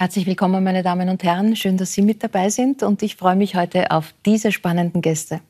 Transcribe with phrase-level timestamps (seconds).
[0.00, 1.56] Herzlich willkommen, meine Damen und Herren.
[1.56, 5.40] Schön, dass Sie mit dabei sind und ich freue mich heute auf diese spannenden Gäste.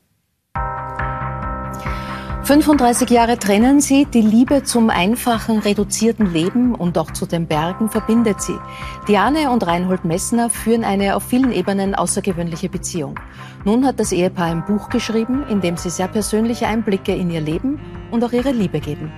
[2.45, 7.91] 35 Jahre trennen sie, die Liebe zum einfachen, reduzierten Leben und auch zu den Bergen
[7.91, 8.57] verbindet sie.
[9.07, 13.21] Diane und Reinhold Messner führen eine auf vielen Ebenen außergewöhnliche Beziehung.
[13.67, 17.43] Nun hat das Ehepaar ein Buch geschrieben, in dem sie sehr persönliche Einblicke in ihr
[17.43, 17.79] Leben
[18.11, 19.13] und auch ihre Liebe geben.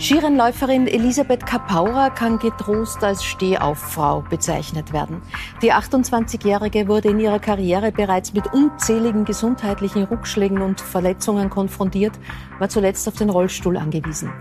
[0.00, 5.22] Skirennläuferin Elisabeth Kapaura kann getrost als Stehauffrau bezeichnet werden.
[5.60, 12.12] Die 28-Jährige wurde in ihrer Karriere bereits mit unzähligen gesundheitlichen Rückschlägen und Verletzungen konfrontiert,
[12.60, 14.32] war zuletzt auf den Rollstuhl angewiesen.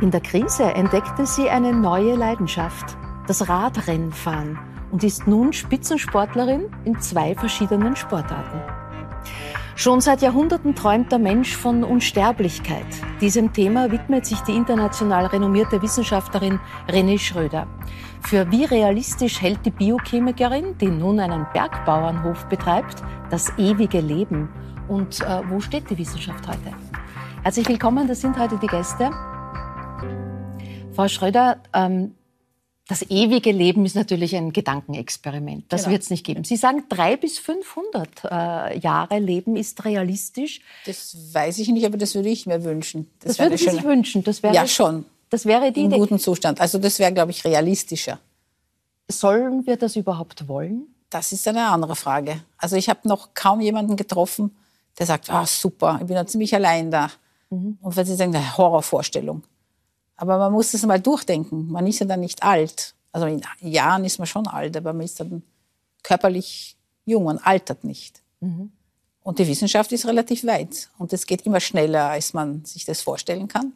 [0.00, 2.96] In der Krise entdeckte sie eine neue Leidenschaft,
[3.28, 4.58] das Radrennfahren
[4.90, 8.85] und ist nun Spitzensportlerin in zwei verschiedenen Sportarten.
[9.78, 12.86] Schon seit Jahrhunderten träumt der Mensch von Unsterblichkeit.
[13.20, 17.66] Diesem Thema widmet sich die international renommierte Wissenschaftlerin René Schröder.
[18.22, 24.48] Für wie realistisch hält die Biochemikerin, die nun einen Bergbauernhof betreibt, das ewige Leben?
[24.88, 26.74] Und äh, wo steht die Wissenschaft heute?
[27.42, 29.10] Herzlich willkommen, das sind heute die Gäste.
[30.94, 32.14] Frau Schröder, ähm,
[32.88, 35.64] das ewige Leben ist natürlich ein Gedankenexperiment.
[35.70, 35.92] Das genau.
[35.92, 36.44] wird es nicht geben.
[36.44, 40.60] Sie sagen, drei bis 500 äh, Jahre Leben ist realistisch.
[40.84, 43.10] Das weiß ich nicht, aber das würde ich mir wünschen.
[43.20, 44.22] Das, das würde Sie sich wünschen.
[44.22, 45.04] Das wäre, ja, schon.
[45.30, 45.98] Das wäre die Im Idee.
[45.98, 46.60] guten Zustand.
[46.60, 48.20] Also das wäre, glaube ich, realistischer.
[49.08, 50.86] Sollen wir das überhaupt wollen?
[51.10, 52.40] Das ist eine andere Frage.
[52.56, 54.56] Also ich habe noch kaum jemanden getroffen,
[54.98, 57.10] der sagt, ah, super, ich bin ja ziemlich allein da.
[57.50, 57.78] Mhm.
[57.80, 59.42] Und wenn Sie sagen, eine Horrorvorstellung.
[60.16, 61.70] Aber man muss das mal durchdenken.
[61.70, 62.94] Man ist ja dann nicht alt.
[63.12, 65.42] Also in Jahren ist man schon alt, aber man ist dann
[66.02, 68.22] körperlich jung, man altert nicht.
[68.40, 68.70] Mhm.
[69.22, 70.88] Und die Wissenschaft ist relativ weit.
[70.98, 73.72] Und es geht immer schneller, als man sich das vorstellen kann.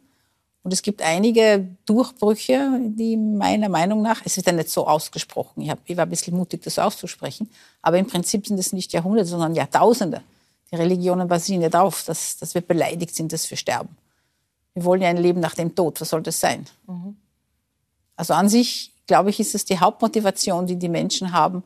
[0.63, 5.61] Und es gibt einige Durchbrüche, die meiner Meinung nach, es ist ja nicht so ausgesprochen,
[5.61, 7.49] ich, hab, ich war ein bisschen mutig, das auszusprechen,
[7.81, 10.21] aber im Prinzip sind es nicht Jahrhunderte, sondern Jahrtausende.
[10.71, 13.97] Die Religionen basieren ja darauf, dass, dass wir beleidigt sind, dass wir sterben.
[14.73, 15.99] Wir wollen ja ein Leben nach dem Tod.
[15.99, 16.65] Was soll das sein?
[16.87, 17.15] Mhm.
[18.15, 21.63] Also an sich, glaube ich, ist es die Hauptmotivation, die die Menschen haben,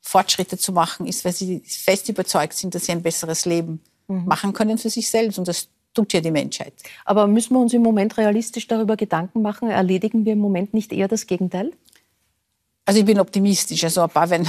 [0.00, 4.24] Fortschritte zu machen, ist, weil sie fest überzeugt sind, dass sie ein besseres Leben mhm.
[4.26, 5.38] machen können für sich selbst.
[5.38, 6.72] Und das tut ja die Menschheit.
[7.04, 9.68] Aber müssen wir uns im Moment realistisch darüber Gedanken machen?
[9.68, 11.72] Erledigen wir im Moment nicht eher das Gegenteil?
[12.84, 13.84] Also ich bin optimistisch.
[13.84, 14.46] Also ein paar werden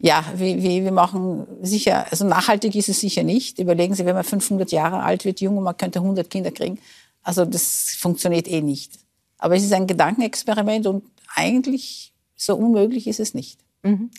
[0.00, 3.58] ja, wir, wir machen sicher, also nachhaltig ist es sicher nicht.
[3.58, 6.78] Überlegen Sie, wenn man 500 Jahre alt wird, jung und man könnte 100 Kinder kriegen.
[7.22, 8.92] Also das funktioniert eh nicht.
[9.38, 11.04] Aber es ist ein Gedankenexperiment und
[11.34, 13.58] eigentlich so unmöglich ist es nicht.
[13.82, 14.10] Mhm.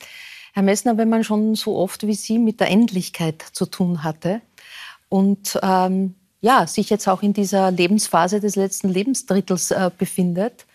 [0.53, 4.41] Herr Messner, wenn man schon so oft wie Sie mit der Endlichkeit zu tun hatte
[5.07, 10.65] und ähm, ja, sich jetzt auch in dieser Lebensphase des letzten Lebensdrittels äh, befindet,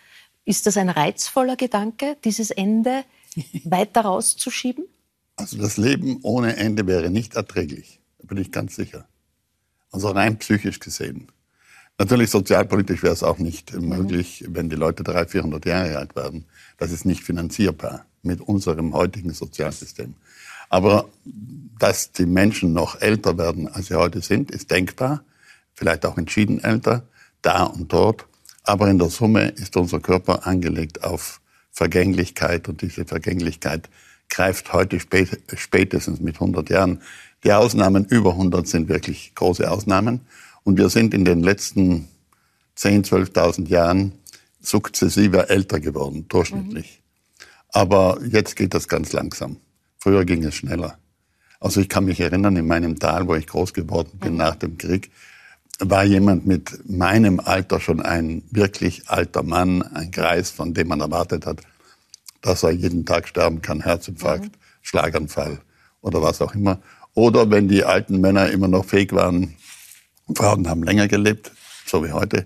[0.45, 3.03] ist das ein reizvoller Gedanke, dieses Ende
[3.63, 4.85] weiter rauszuschieben?
[5.35, 9.07] Also das Leben ohne Ende wäre nicht erträglich, da bin ich ganz sicher.
[9.91, 11.27] Also rein psychisch gesehen.
[11.97, 13.89] Natürlich sozialpolitisch wäre es auch nicht mhm.
[13.89, 16.45] möglich, wenn die Leute 300, 400 Jahre alt werden.
[16.77, 20.15] Das ist nicht finanzierbar mit unserem heutigen Sozialsystem.
[20.69, 21.07] Aber
[21.79, 25.23] dass die Menschen noch älter werden, als sie heute sind, ist denkbar.
[25.73, 27.07] Vielleicht auch entschieden älter,
[27.41, 28.25] da und dort.
[28.63, 31.39] Aber in der Summe ist unser Körper angelegt auf
[31.71, 33.89] Vergänglichkeit und diese Vergänglichkeit
[34.29, 37.01] greift heute spätestens mit 100 Jahren.
[37.43, 40.21] Die Ausnahmen über 100 sind wirklich große Ausnahmen.
[40.63, 42.07] Und wir sind in den letzten
[42.77, 44.13] 10.000, 12.000 Jahren
[44.59, 46.99] sukzessive älter geworden, durchschnittlich.
[46.99, 47.45] Mhm.
[47.71, 49.57] Aber jetzt geht das ganz langsam.
[49.99, 50.97] Früher ging es schneller.
[51.59, 54.37] Also ich kann mich erinnern, in meinem Tal, wo ich groß geworden bin mhm.
[54.37, 55.11] nach dem Krieg,
[55.79, 61.01] war jemand mit meinem Alter schon ein wirklich alter Mann, ein Kreis, von dem man
[61.01, 61.61] erwartet hat,
[62.45, 64.51] dass er jeden Tag sterben kann, Herzinfarkt, mhm.
[64.83, 65.59] Schlaganfall
[66.01, 66.79] oder was auch immer.
[67.15, 69.55] Oder wenn die alten Männer immer noch fähig waren,
[70.35, 71.51] Frauen haben länger gelebt,
[71.85, 72.45] so wie heute,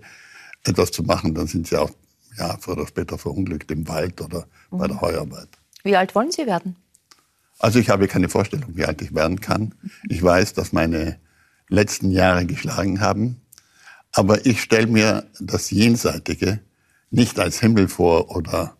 [0.63, 1.91] etwas zu machen, dann sind sie auch
[2.37, 4.77] ja, früher oder später verunglückt im Wald oder mhm.
[4.77, 5.01] bei der mhm.
[5.01, 5.49] Heuarbeit.
[5.83, 6.77] Wie alt wollen Sie werden?
[7.57, 9.75] Also ich habe keine Vorstellung, wie alt ich werden kann.
[10.07, 11.19] Ich weiß, dass meine
[11.67, 13.41] letzten Jahre geschlagen haben.
[14.13, 16.61] Aber ich stelle mir das Jenseitige
[17.11, 18.77] nicht als Himmel vor oder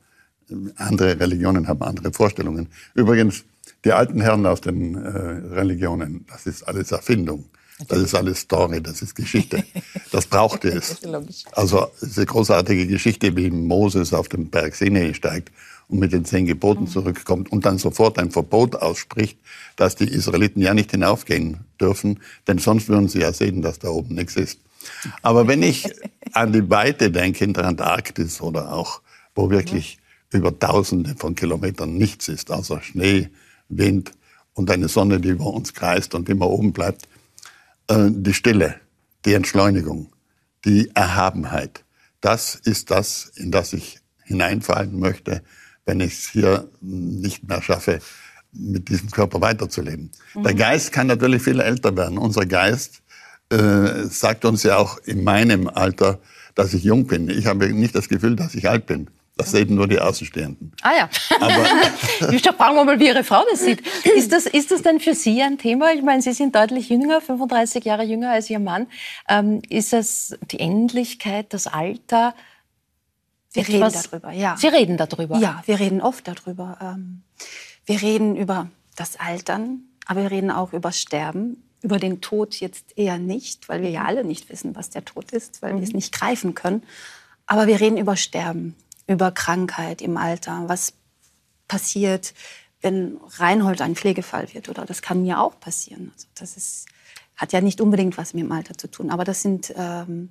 [0.76, 2.68] andere Religionen haben andere Vorstellungen.
[2.94, 3.44] Übrigens,
[3.86, 7.46] die alten Herren aus den äh, Religionen, das ist alles Erfindung.
[7.88, 9.64] Das ist alles Story, das ist Geschichte.
[10.12, 10.98] Das brauchte es.
[11.54, 15.52] Also diese großartige Geschichte, wie Moses auf den Berg Sinai steigt
[15.88, 16.88] und mit den zehn Geboten mhm.
[16.88, 19.38] zurückkommt und dann sofort ein Verbot ausspricht,
[19.78, 23.90] dass die Israeliten ja nicht hinaufgehen dürfen, denn sonst würden sie ja sehen, dass da
[23.90, 24.60] oben nichts ist.
[25.22, 25.86] Aber wenn ich
[26.34, 29.02] an die Weite denke in der Antarktis oder auch,
[29.36, 30.00] wo wirklich
[30.32, 33.30] über Tausende von Kilometern nichts ist, außer Schnee,
[33.68, 34.12] Wind
[34.54, 37.08] und eine Sonne, die über uns kreist und immer oben bleibt.
[37.88, 38.76] Äh, die Stille,
[39.26, 40.12] die Entschleunigung,
[40.66, 41.84] die Erhabenheit,
[42.22, 45.42] das ist das, in das ich hineinfallen möchte,
[45.86, 48.00] wenn ich es hier nicht mehr schaffe,
[48.52, 50.12] mit diesem Körper weiterzuleben.
[50.36, 50.44] Mhm.
[50.44, 52.18] Der Geist kann natürlich viel älter werden.
[52.18, 53.02] Unser Geist
[53.50, 56.20] äh, sagt uns ja auch in meinem Alter,
[56.56, 57.30] dass ich jung bin.
[57.30, 59.08] Ich habe nicht das Gefühl, dass ich alt bin.
[59.40, 60.74] Das sehen nur die Außenstehenden.
[60.82, 61.10] Ah ja.
[61.40, 61.50] Aber
[62.58, 63.82] fragen wir mal, wie Ihre Frau das sieht.
[64.06, 65.94] Ist das, ist das denn für Sie ein Thema?
[65.94, 68.88] Ich meine, Sie sind deutlich jünger, 35 Jahre jünger als Ihr Mann.
[69.30, 72.36] Ähm, ist es die Endlichkeit, das Alter?
[73.54, 74.58] Wir reden darüber, ja.
[74.58, 75.38] Sie reden darüber?
[75.38, 76.78] Ja, wir reden oft darüber.
[76.82, 77.22] Ähm,
[77.86, 82.98] wir reden über das Altern, aber wir reden auch über Sterben, über den Tod jetzt
[82.98, 85.78] eher nicht, weil wir ja alle nicht wissen, was der Tod ist, weil mhm.
[85.78, 85.96] wir es mhm.
[85.96, 86.84] nicht greifen können.
[87.46, 88.76] Aber wir reden über Sterben,
[89.10, 90.94] über Krankheit im Alter, was
[91.68, 92.34] passiert,
[92.82, 94.70] wenn Reinhold ein Pflegefall wird.
[94.70, 96.12] Oder das kann mir auch passieren.
[96.14, 96.86] Also das ist,
[97.36, 99.10] hat ja nicht unbedingt was mit dem Alter zu tun.
[99.10, 100.30] Aber das sind ähm,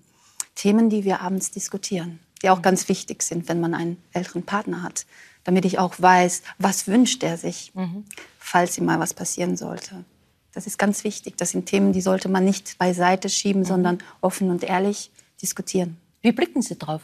[0.54, 4.82] Themen, die wir abends diskutieren, die auch ganz wichtig sind, wenn man einen älteren Partner
[4.82, 5.06] hat.
[5.42, 8.04] Damit ich auch weiß, was wünscht er sich, mhm.
[8.38, 10.04] falls ihm mal was passieren sollte.
[10.52, 11.36] Das ist ganz wichtig.
[11.36, 13.66] Das sind Themen, die sollte man nicht beiseite schieben, mhm.
[13.66, 15.10] sondern offen und ehrlich
[15.42, 15.96] diskutieren.
[16.22, 17.02] Wie blicken Sie drauf?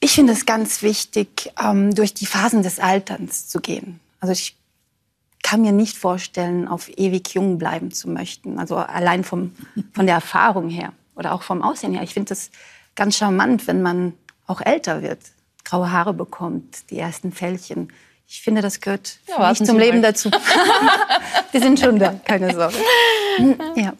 [0.00, 4.00] Ich finde es ganz wichtig, ähm, durch die Phasen des Alterns zu gehen.
[4.20, 4.56] Also ich
[5.42, 8.58] kann mir nicht vorstellen, auf ewig jung bleiben zu möchten.
[8.58, 9.54] Also allein vom,
[9.94, 12.02] von der Erfahrung her oder auch vom Aussehen her.
[12.02, 12.50] Ich finde es
[12.94, 14.14] ganz charmant, wenn man
[14.46, 15.20] auch älter wird,
[15.64, 17.92] graue Haare bekommt, die ersten Fällchen.
[18.26, 20.30] Ich finde, das gehört ja, nicht zum Leben dazu.
[21.52, 22.76] Die sind schon da, keine Sorge.
[23.76, 23.94] Ja.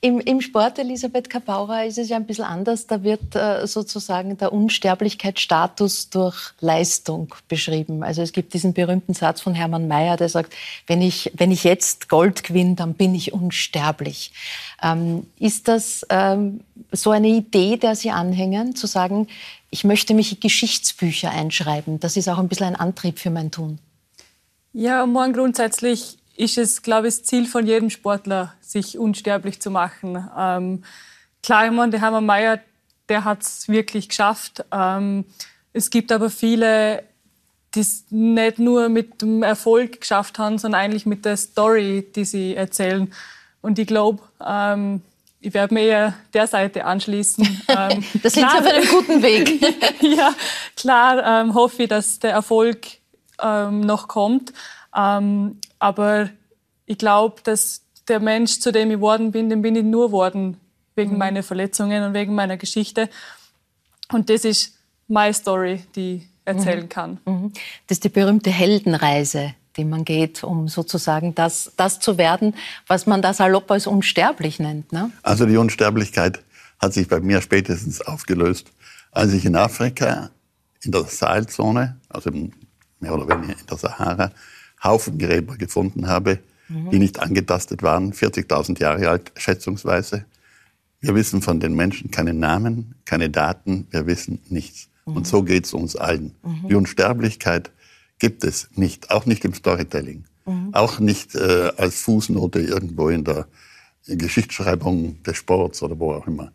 [0.00, 2.86] Im, Im, Sport, Elisabeth Kapaura, ist es ja ein bisschen anders.
[2.86, 8.02] Da wird äh, sozusagen der Unsterblichkeitsstatus durch Leistung beschrieben.
[8.02, 10.54] Also es gibt diesen berühmten Satz von Hermann Mayer, der sagt,
[10.86, 14.32] wenn ich, wenn ich jetzt Gold gewinne, dann bin ich unsterblich.
[14.82, 16.60] Ähm, ist das ähm,
[16.92, 19.28] so eine Idee, der Sie anhängen, zu sagen,
[19.70, 21.98] ich möchte mich in Geschichtsbücher einschreiben.
[21.98, 23.78] Das ist auch ein bisschen ein Antrieb für mein Tun.
[24.72, 29.70] Ja, morgen grundsätzlich ist es, glaube ich, das Ziel von jedem Sportler, sich unsterblich zu
[29.70, 30.28] machen.
[30.36, 30.84] Ähm,
[31.42, 32.60] klar, ich meine, der Hermann Mayer,
[33.08, 34.64] der hat es wirklich geschafft.
[34.72, 35.24] Ähm,
[35.72, 37.04] es gibt aber viele,
[37.74, 42.24] die es nicht nur mit dem Erfolg geschafft haben, sondern eigentlich mit der Story, die
[42.24, 43.12] sie erzählen.
[43.60, 45.02] Und ich glaube, ähm,
[45.40, 47.62] ich werde mir eher der Seite anschließen.
[47.68, 49.60] Ähm, das sind Sie auf einem guten Weg.
[50.00, 50.34] ja,
[50.76, 52.86] klar ähm, hoffe ich, dass der Erfolg
[53.42, 54.52] ähm, noch kommt.
[54.96, 56.30] Ähm, aber
[56.86, 60.58] ich glaube, dass der Mensch, zu dem ich geworden bin, den bin ich nur geworden
[60.94, 61.18] wegen mhm.
[61.18, 63.08] meiner Verletzungen und wegen meiner Geschichte.
[64.12, 66.88] Und das ist meine Story, die ich erzählen mhm.
[66.88, 67.18] kann.
[67.24, 67.52] Mhm.
[67.86, 72.54] Das ist die berühmte Heldenreise die man geht, um sozusagen das, das zu werden,
[72.86, 74.92] was man da salopp als unsterblich nennt.
[74.92, 75.10] Ne?
[75.22, 76.42] Also die Unsterblichkeit
[76.78, 78.70] hat sich bei mir spätestens aufgelöst,
[79.10, 80.30] als ich in Afrika,
[80.82, 84.30] in der Sahelzone, also mehr oder weniger in der Sahara,
[84.84, 86.38] Haufengräber gefunden habe,
[86.68, 86.90] mhm.
[86.90, 90.24] die nicht angetastet waren, 40.000 Jahre alt schätzungsweise.
[91.00, 94.88] Wir wissen von den Menschen keine Namen, keine Daten, wir wissen nichts.
[95.06, 95.16] Mhm.
[95.16, 96.34] Und so geht es uns allen.
[96.42, 96.68] Mhm.
[96.68, 97.70] Die Unsterblichkeit
[98.18, 100.24] gibt es nicht, auch nicht im Storytelling,
[100.72, 103.48] auch nicht äh, als Fußnote irgendwo in der
[104.06, 106.52] Geschichtsschreibung des Sports oder wo auch immer.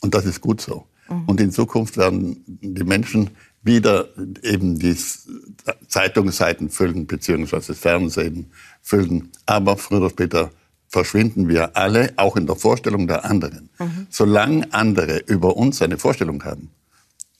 [0.00, 0.86] Und das ist gut so.
[1.26, 3.30] Und in Zukunft werden die Menschen
[3.62, 4.08] wieder
[4.42, 4.96] eben die
[5.86, 8.50] Zeitungsseiten füllen, beziehungsweise Fernsehen
[8.80, 9.30] füllen.
[9.46, 10.50] Aber früher oder später
[10.88, 13.70] verschwinden wir alle, auch in der Vorstellung der anderen.
[13.78, 14.06] Mhm.
[14.10, 16.70] Solange andere über uns eine Vorstellung haben,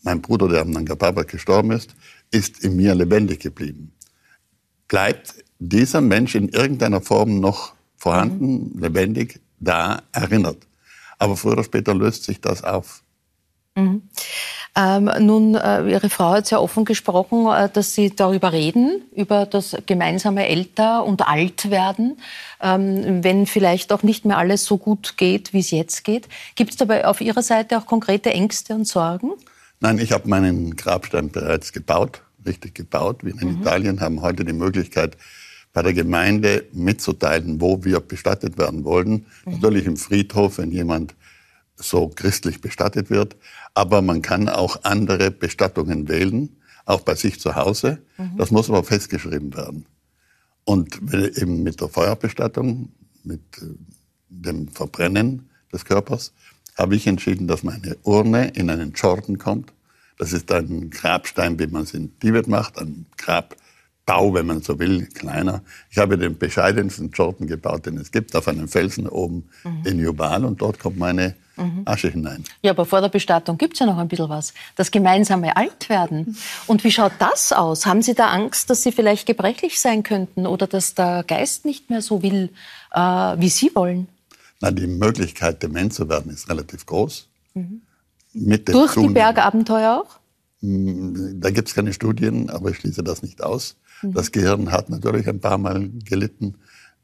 [0.03, 1.95] mein Bruder, der am Nanga Parbat gestorben ist,
[2.31, 3.93] ist in mir lebendig geblieben.
[4.89, 8.81] Bleibt dieser Mensch in irgendeiner Form noch vorhanden, mhm.
[8.81, 10.67] lebendig, da, erinnert.
[11.19, 13.03] Aber früher oder später löst sich das auf.
[13.75, 14.03] Mhm.
[14.75, 19.45] Ähm, nun, äh, Ihre Frau hat sehr offen gesprochen, äh, dass Sie darüber reden, über
[19.45, 22.17] das gemeinsame Älter- und Altwerden,
[22.61, 26.29] ähm, wenn vielleicht auch nicht mehr alles so gut geht, wie es jetzt geht.
[26.55, 29.33] Gibt es dabei auf Ihrer Seite auch konkrete Ängste und Sorgen?
[29.81, 33.25] Nein, ich habe meinen Grabstein bereits gebaut, richtig gebaut.
[33.25, 33.61] Wir in mhm.
[33.61, 35.19] Italien haben heute die Möglichkeit,
[35.75, 39.27] bei der Gemeinde mitzuteilen, wo wir bestattet werden wollen.
[39.45, 39.53] Mhm.
[39.53, 41.15] Natürlich im Friedhof, wenn jemand
[41.77, 43.37] so christlich bestattet wird.
[43.75, 47.99] Aber man kann auch andere Bestattungen wählen, auch bei sich zu Hause.
[48.19, 48.37] Mhm.
[48.37, 49.87] Das muss aber festgeschrieben werden.
[50.65, 52.91] Und eben mit der Feuerbestattung,
[53.25, 53.67] mit äh,
[54.29, 56.33] dem Verbrennen des Körpers,
[56.77, 59.73] habe ich entschieden, dass meine Urne in einen Jordan kommt.
[60.19, 64.79] Das ist ein Grabstein, wie man es in Tibet macht, ein Grabbau, wenn man so
[64.79, 65.63] will, kleiner.
[65.91, 69.83] Ich habe den bescheidensten Jordan gebaut, den es gibt, auf einem Felsen oben mhm.
[69.85, 71.83] in Jubal und dort kommt meine mhm.
[71.85, 72.45] Asche hinein.
[72.63, 74.55] Ja, aber vor der Bestattung gibt es ja noch ein bisschen was.
[74.77, 76.37] Das gemeinsame Altwerden.
[76.67, 77.87] Und wie schaut das aus?
[77.87, 81.91] Haben Sie da Angst, dass Sie vielleicht gebrechlich sein könnten oder dass der Geist nicht
[81.91, 82.51] mehr so will,
[82.93, 84.09] äh, wie Sie wollen?
[84.61, 87.29] Na, die Möglichkeit, dement zu werden, ist relativ groß.
[87.55, 87.83] Mhm.
[88.35, 90.19] Durch die Bergabenteuer auch?
[90.63, 93.77] Mm, da gibt es keine Studien, aber ich schließe das nicht aus.
[94.03, 94.15] Mhm.
[94.15, 96.55] Das Gehirn hat natürlich ein paar Mal gelitten.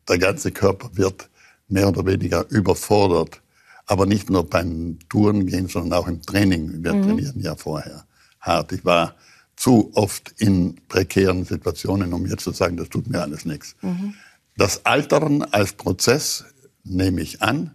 [0.09, 1.29] Der ganze Körper wird
[1.69, 3.43] mehr oder weniger überfordert.
[3.89, 6.85] Aber nicht nur beim Tourengehen, sondern auch im Training.
[6.85, 7.03] Wir mhm.
[7.03, 8.05] trainieren ja vorher
[8.41, 8.73] hart.
[8.73, 9.17] Ich war
[9.57, 13.75] zu oft in prekären Situationen, um jetzt zu sagen, das tut mir alles nichts.
[13.83, 14.15] Mhm.
[14.57, 16.45] Das Altern als Prozess
[16.85, 17.75] nehme ich an.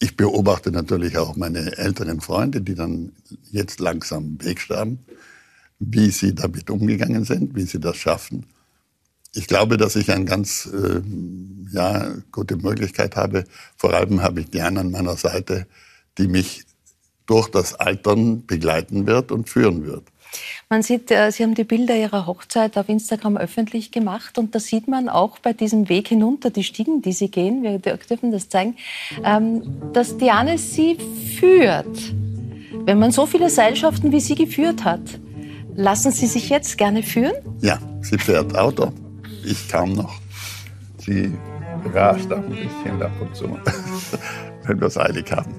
[0.00, 3.12] Ich beobachte natürlich auch meine älteren Freunde, die dann
[3.52, 5.00] jetzt langsam wegsterben,
[5.78, 8.46] wie sie damit umgegangen sind, wie sie das schaffen.
[9.34, 11.00] Ich glaube, dass ich eine ganz äh,
[11.72, 13.44] ja, gute Möglichkeit habe.
[13.76, 15.66] Vor allem habe ich Diane an meiner Seite,
[16.18, 16.64] die mich
[17.26, 20.02] durch das Altern begleiten wird und führen wird.
[20.68, 24.60] Man sieht, äh, Sie haben die Bilder Ihrer Hochzeit auf Instagram öffentlich gemacht und da
[24.60, 28.48] sieht man auch bei diesem Weg hinunter, die Stiegen, die Sie gehen, wir dürfen das
[28.48, 28.76] zeigen,
[29.24, 30.96] ähm, dass Diane Sie
[31.38, 32.14] führt.
[32.84, 35.00] Wenn man so viele Seilschaften wie Sie geführt hat,
[35.74, 37.34] lassen Sie sich jetzt gerne führen?
[37.60, 38.92] Ja, sie fährt Auto.
[39.44, 40.18] Ich kam noch.
[40.98, 41.32] Sie
[41.94, 43.44] rast auch ein bisschen ab und zu,
[44.64, 45.54] wenn wir es eilig haben.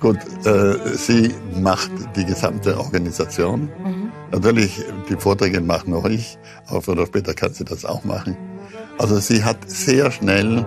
[0.00, 3.68] Gut, äh, sie macht die gesamte Organisation.
[3.82, 4.12] Mhm.
[4.30, 8.36] Natürlich, die Vorträge mache noch ich, aber früher oder später kann sie das auch machen.
[8.98, 10.64] Also sie hat sehr schnell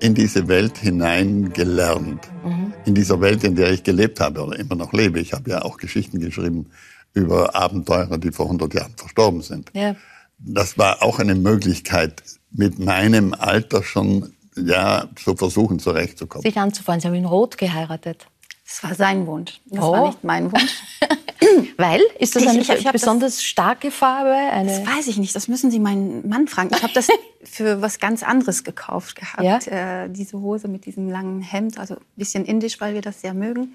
[0.00, 2.28] in diese Welt hinein gelernt.
[2.44, 2.72] Mhm.
[2.84, 5.20] In dieser Welt, in der ich gelebt habe oder immer noch lebe.
[5.20, 6.66] Ich habe ja auch Geschichten geschrieben
[7.14, 9.70] über Abenteurer, die vor 100 Jahren verstorben sind.
[9.72, 9.96] Ja.
[10.38, 16.42] Das war auch eine Möglichkeit, mit meinem Alter schon ja, zu versuchen, zurechtzukommen.
[16.42, 17.00] Sich anzufangen.
[17.00, 18.26] Sie haben in Rot geheiratet.
[18.66, 19.60] Das war sein Wunsch.
[19.66, 19.92] Das oh.
[19.92, 20.82] war nicht mein Wunsch.
[21.76, 22.00] Weil?
[22.18, 24.34] Ist das eine ich, ich besonders das, starke Farbe?
[24.34, 25.36] Eine das weiß ich nicht.
[25.36, 26.70] Das müssen Sie meinen Mann fragen.
[26.74, 27.08] Ich habe das
[27.44, 29.66] für was ganz anderes gekauft gehabt.
[29.66, 30.04] Ja?
[30.04, 33.34] Äh, diese Hose mit diesem langen Hemd, also ein bisschen indisch, weil wir das sehr
[33.34, 33.74] mögen.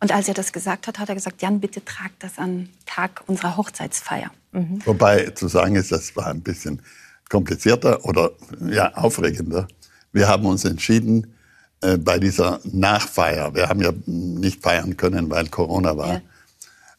[0.00, 3.22] Und als er das gesagt hat, hat er gesagt, Jan, bitte trag das an Tag
[3.26, 4.30] unserer Hochzeitsfeier.
[4.52, 4.80] Mhm.
[4.84, 6.80] Wobei zu sagen ist, das war ein bisschen
[7.28, 8.30] komplizierter oder
[8.68, 9.68] ja, aufregender.
[10.12, 11.34] Wir haben uns entschieden,
[11.82, 16.20] äh, bei dieser Nachfeier, wir haben ja nicht feiern können, weil Corona war,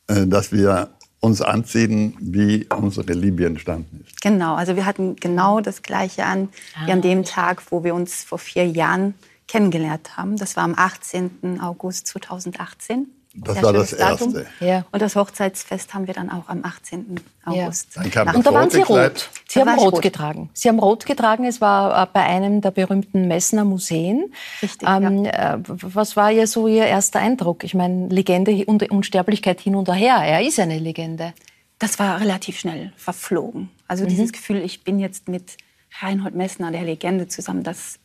[0.09, 0.15] ja.
[0.15, 0.89] äh, dass wir
[1.19, 4.21] uns anziehen, wie unsere Liebe entstanden ist.
[4.21, 6.87] Genau, also wir hatten genau das Gleiche an, ah.
[6.87, 9.13] wie an dem Tag, wo wir uns vor vier Jahren
[9.51, 10.37] kennengelernt haben.
[10.37, 11.59] Das war am 18.
[11.61, 13.07] August 2018.
[13.33, 14.35] Das Sehr war das Datum.
[14.35, 14.65] Erste.
[14.65, 14.85] Ja.
[14.91, 17.19] Und das Hochzeitsfest haben wir dann auch am 18.
[17.45, 17.95] August.
[17.95, 18.33] Ja.
[18.33, 19.29] Und da waren Sie rot.
[19.47, 20.49] Sie da haben rot, rot, getragen.
[20.53, 21.45] Sie haben rot getragen.
[21.45, 24.33] Es war äh, bei einem der berühmten Messner Museen.
[24.61, 25.55] Richtig, ähm, ja.
[25.55, 27.65] Äh, was war ja so Ihr erster Eindruck?
[27.65, 30.15] Ich meine, Legende und Unsterblichkeit hin und her.
[30.15, 31.33] Er ist eine Legende.
[31.77, 33.69] Das war relativ schnell verflogen.
[33.87, 34.09] Also mhm.
[34.09, 35.57] dieses Gefühl, ich bin jetzt mit
[35.99, 37.99] Reinhold Messner, der Legende, zusammen, das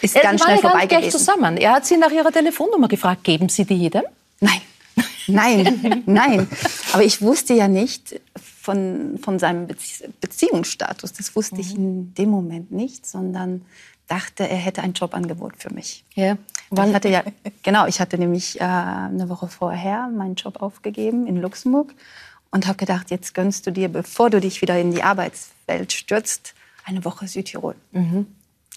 [0.00, 1.10] ist er ganz schnell vorbei gewesen.
[1.10, 1.56] zusammen.
[1.56, 3.24] Er hat Sie nach Ihrer Telefonnummer gefragt.
[3.24, 4.02] Geben Sie die jedem?
[4.40, 4.60] Nein,
[5.26, 6.48] nein, nein.
[6.92, 9.68] Aber ich wusste ja nicht von, von seinem
[10.20, 11.12] Beziehungsstatus.
[11.12, 11.60] Das wusste mhm.
[11.60, 13.62] ich in dem Moment nicht, sondern
[14.06, 16.04] dachte, er hätte ein Jobangebot für mich.
[16.14, 16.36] Ja.
[16.70, 17.22] Ich hatte ja,
[17.62, 21.94] genau, ich hatte nämlich äh, eine Woche vorher meinen Job aufgegeben in Luxemburg
[22.50, 26.54] und habe gedacht, jetzt gönnst du dir, bevor du dich wieder in die Arbeitswelt stürzt,
[26.84, 27.74] eine Woche Südtirol.
[27.92, 28.26] Mhm.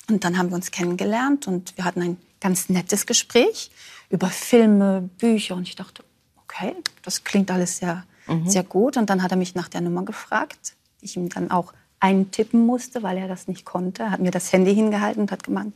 [0.10, 3.72] Und dann haben wir uns kennengelernt und wir hatten ein ganz nettes Gespräch
[4.10, 5.56] über Filme, Bücher.
[5.56, 6.04] Und ich dachte,
[6.44, 8.50] okay, das klingt alles sehr, mhm.
[8.50, 8.98] sehr gut.
[8.98, 12.66] Und dann hat er mich nach der Nummer gefragt, die ich ihm dann auch eintippen
[12.66, 14.04] musste, weil er das nicht konnte.
[14.04, 15.74] Er hat mir das Handy hingehalten und hat gemeint,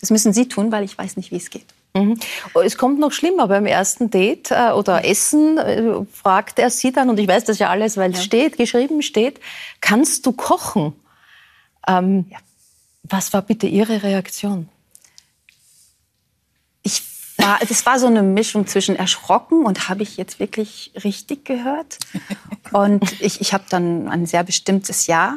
[0.00, 1.66] das müssen Sie tun, weil ich weiß nicht, wie es geht.
[1.94, 2.18] Mhm.
[2.64, 3.48] Es kommt noch schlimmer.
[3.48, 7.58] Beim ersten Date äh, oder Essen äh, fragt er Sie dann, und ich weiß das
[7.58, 8.24] ja alles, weil es ja.
[8.24, 9.40] steht, geschrieben steht,
[9.80, 10.92] kannst du kochen?
[11.88, 12.38] Ähm, ja.
[13.08, 14.68] Was war bitte Ihre Reaktion?
[17.46, 21.98] war, es war so eine Mischung zwischen erschrocken und habe ich jetzt wirklich richtig gehört.
[22.72, 25.36] Und ich, ich habe dann ein sehr bestimmtes Ja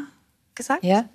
[0.55, 0.83] gesagt.
[0.83, 1.05] Ja.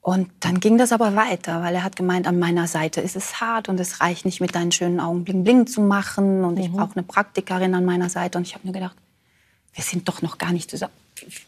[0.00, 3.40] Und dann ging das aber weiter, weil er hat gemeint, an meiner Seite ist es
[3.40, 6.44] hart und es reicht nicht, mit deinen schönen Augen bling bling zu machen.
[6.44, 6.60] Und mhm.
[6.60, 8.36] ich brauche eine Praktikerin an meiner Seite.
[8.36, 8.96] Und ich habe mir gedacht,
[9.72, 10.92] wir sind doch noch gar nicht zusammen.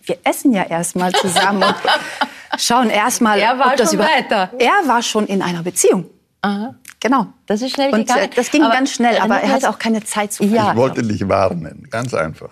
[0.05, 1.75] Wir essen ja erstmal zusammen und
[2.59, 4.51] schauen erstmal, er war ob das schon über weiter.
[4.59, 6.07] Er war schon in einer Beziehung.
[6.43, 6.75] Aha.
[7.01, 7.27] Genau.
[7.47, 8.25] Das ist schnell Und gegangen.
[8.25, 10.71] äh, das ging Aber ganz schnell, aber er hatte auch keine Zeit zu Ja.
[10.71, 12.51] Ich wollte dich warnen, ganz einfach.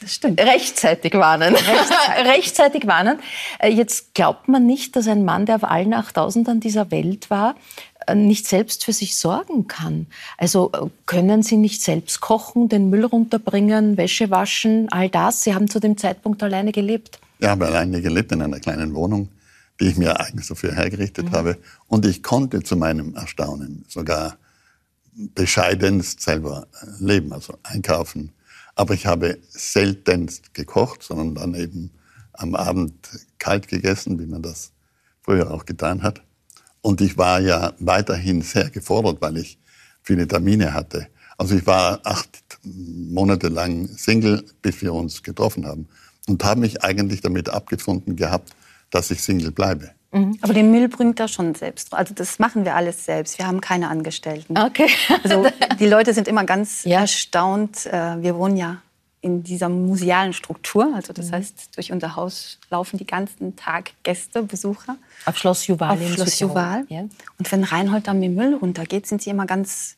[0.00, 0.40] Das stimmt.
[0.40, 1.54] Rechtzeitig warnen.
[2.24, 2.86] Rechtzeitig.
[2.86, 3.18] warnen.
[3.58, 7.54] Äh, Jetzt glaubt man nicht, dass ein Mann, der auf allen 8000 dieser Welt war,
[8.06, 10.06] äh, nicht selbst für sich sorgen kann.
[10.38, 15.42] Also äh, können Sie nicht selbst kochen, den Müll runterbringen, Wäsche waschen, all das?
[15.42, 17.18] Sie haben zu dem Zeitpunkt alleine gelebt.
[17.38, 19.28] Ich habe alleine gelebt in einer kleinen Wohnung,
[19.80, 21.58] die ich mir eigens dafür hergerichtet habe.
[21.86, 24.38] Und ich konnte zu meinem Erstaunen sogar
[25.34, 28.32] bescheidenst selber äh, leben, also einkaufen.
[28.74, 31.90] Aber ich habe seltenst gekocht, sondern dann eben
[32.32, 32.94] am Abend
[33.38, 34.72] kalt gegessen, wie man das
[35.22, 36.22] früher auch getan hat.
[36.82, 39.58] Und ich war ja weiterhin sehr gefordert, weil ich
[40.02, 41.08] viele Termine hatte.
[41.38, 45.88] Also ich war acht Monate lang Single, bis wir uns getroffen haben.
[46.28, 48.50] Und habe mich eigentlich damit abgefunden gehabt,
[48.90, 49.90] dass ich Single bleibe.
[50.40, 51.92] Aber den Müll bringt er schon selbst.
[51.92, 53.36] Also das machen wir alles selbst.
[53.38, 54.56] Wir haben keine Angestellten.
[54.56, 54.88] Okay.
[55.22, 55.46] Also
[55.78, 57.00] die Leute sind immer ganz Ja.
[57.00, 57.84] erstaunt.
[57.84, 58.78] Äh, Wir wohnen ja
[59.20, 60.90] in dieser musealen Struktur.
[60.94, 64.96] Also das heißt, durch unser Haus laufen die ganzen Tag Gäste, Besucher.
[65.26, 66.38] Auf Schloss Juval auf Schloss.
[66.38, 66.84] Juval.
[66.88, 67.00] Ja.
[67.38, 69.95] Und wenn Reinhold dann mit Müll runtergeht, sind sie immer ganz,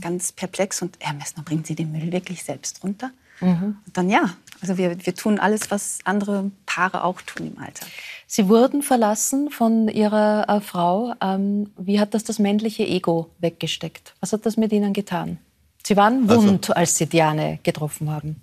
[0.00, 0.82] ganz perplex.
[0.82, 3.10] Und Herr Messner, bringen Sie den Müll wirklich selbst runter?
[3.40, 7.88] Und dann ja, also wir, wir tun alles, was andere Paare auch tun im Alltag.
[8.28, 11.14] Sie wurden verlassen von Ihrer äh, Frau.
[11.20, 14.14] Ähm, wie hat das das männliche Ego weggesteckt?
[14.20, 15.38] Was hat das mit Ihnen getan?
[15.84, 18.40] Sie waren Also- wund, als Sie Diane getroffen haben.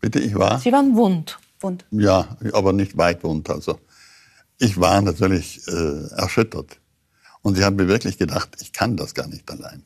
[0.00, 0.58] Bitte, ich war?
[0.60, 1.38] Sie waren wund.
[1.60, 1.84] Wund.
[1.90, 3.54] Ja, aber nicht weit runter.
[3.54, 3.80] Also
[4.58, 6.78] ich war natürlich äh, erschüttert.
[7.42, 9.82] Und ich habe mir wirklich gedacht, ich kann das gar nicht allein.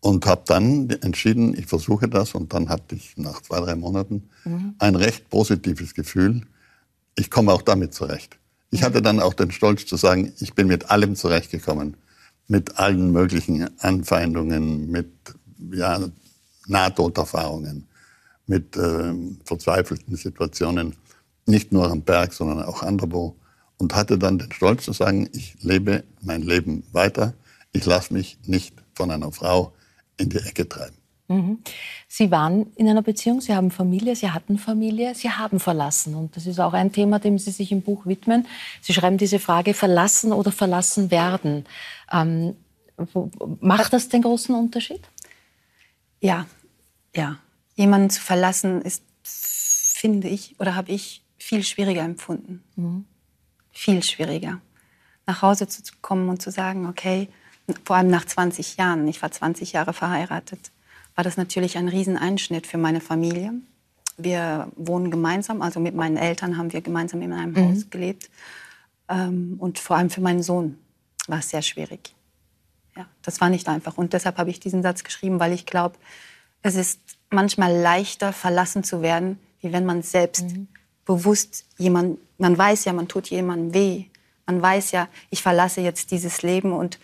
[0.00, 2.34] Und habe dann entschieden, ich versuche das.
[2.34, 4.28] Und dann hatte ich nach zwei, drei Monaten
[4.78, 6.42] ein recht positives Gefühl.
[7.16, 8.38] Ich komme auch damit zurecht.
[8.70, 11.96] Ich hatte dann auch den Stolz zu sagen, ich bin mit allem zurechtgekommen.
[12.46, 15.10] Mit allen möglichen Anfeindungen, mit
[15.70, 16.00] ja,
[16.66, 17.86] Nahtoderfahrungen,
[18.46, 19.12] mit äh,
[19.44, 20.94] verzweifelten Situationen,
[21.44, 23.36] nicht nur am Berg, sondern auch anderswo.
[23.76, 27.34] Und hatte dann den Stolz zu sagen, ich lebe mein Leben weiter.
[27.72, 29.72] Ich lasse mich nicht von einer Frau
[30.18, 30.96] in die Ecke treiben.
[32.08, 36.14] Sie waren in einer Beziehung, Sie haben Familie, Sie hatten Familie, Sie haben verlassen.
[36.14, 38.46] Und das ist auch ein Thema, dem Sie sich im Buch widmen.
[38.80, 41.66] Sie schreiben diese Frage, verlassen oder verlassen werden.
[42.10, 42.56] Ähm,
[43.60, 45.02] macht das den großen Unterschied?
[46.20, 46.46] Ja,
[47.14, 47.36] ja.
[47.74, 53.06] Jemanden zu verlassen ist, finde ich, oder habe ich viel schwieriger empfunden.
[53.70, 54.62] Viel schwieriger.
[55.26, 57.28] Nach Hause zu kommen und zu sagen, okay,
[57.84, 60.70] vor allem nach 20 Jahren, ich war 20 Jahre verheiratet,
[61.14, 63.52] war das natürlich ein Rieseneinschnitt für meine Familie.
[64.16, 68.30] Wir wohnen gemeinsam, also mit meinen Eltern haben wir gemeinsam in einem Haus gelebt.
[69.08, 70.78] Ähm, und vor allem für meinen Sohn
[71.26, 72.14] war es sehr schwierig.
[72.96, 73.96] Ja, das war nicht einfach.
[73.96, 75.96] Und deshalb habe ich diesen Satz geschrieben, weil ich glaube,
[76.62, 77.00] es ist
[77.30, 80.46] manchmal leichter, verlassen zu werden, wie wenn man selbst
[81.04, 84.04] bewusst jemand, man weiß ja, man tut jemandem weh.
[84.46, 86.98] Man weiß ja, ich verlasse jetzt dieses Leben und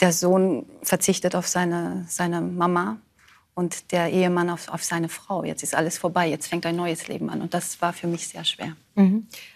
[0.00, 2.98] der Sohn verzichtet auf seine, seine Mama
[3.54, 5.44] und der Ehemann auf, auf seine Frau.
[5.44, 7.40] Jetzt ist alles vorbei, jetzt fängt ein neues Leben an.
[7.40, 8.76] Und das war für mich sehr schwer.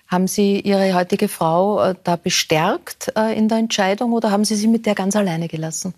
[0.07, 4.57] Haben Sie Ihre heutige Frau äh, da bestärkt äh, in der Entscheidung oder haben Sie
[4.57, 5.95] sie mit der ganz alleine gelassen?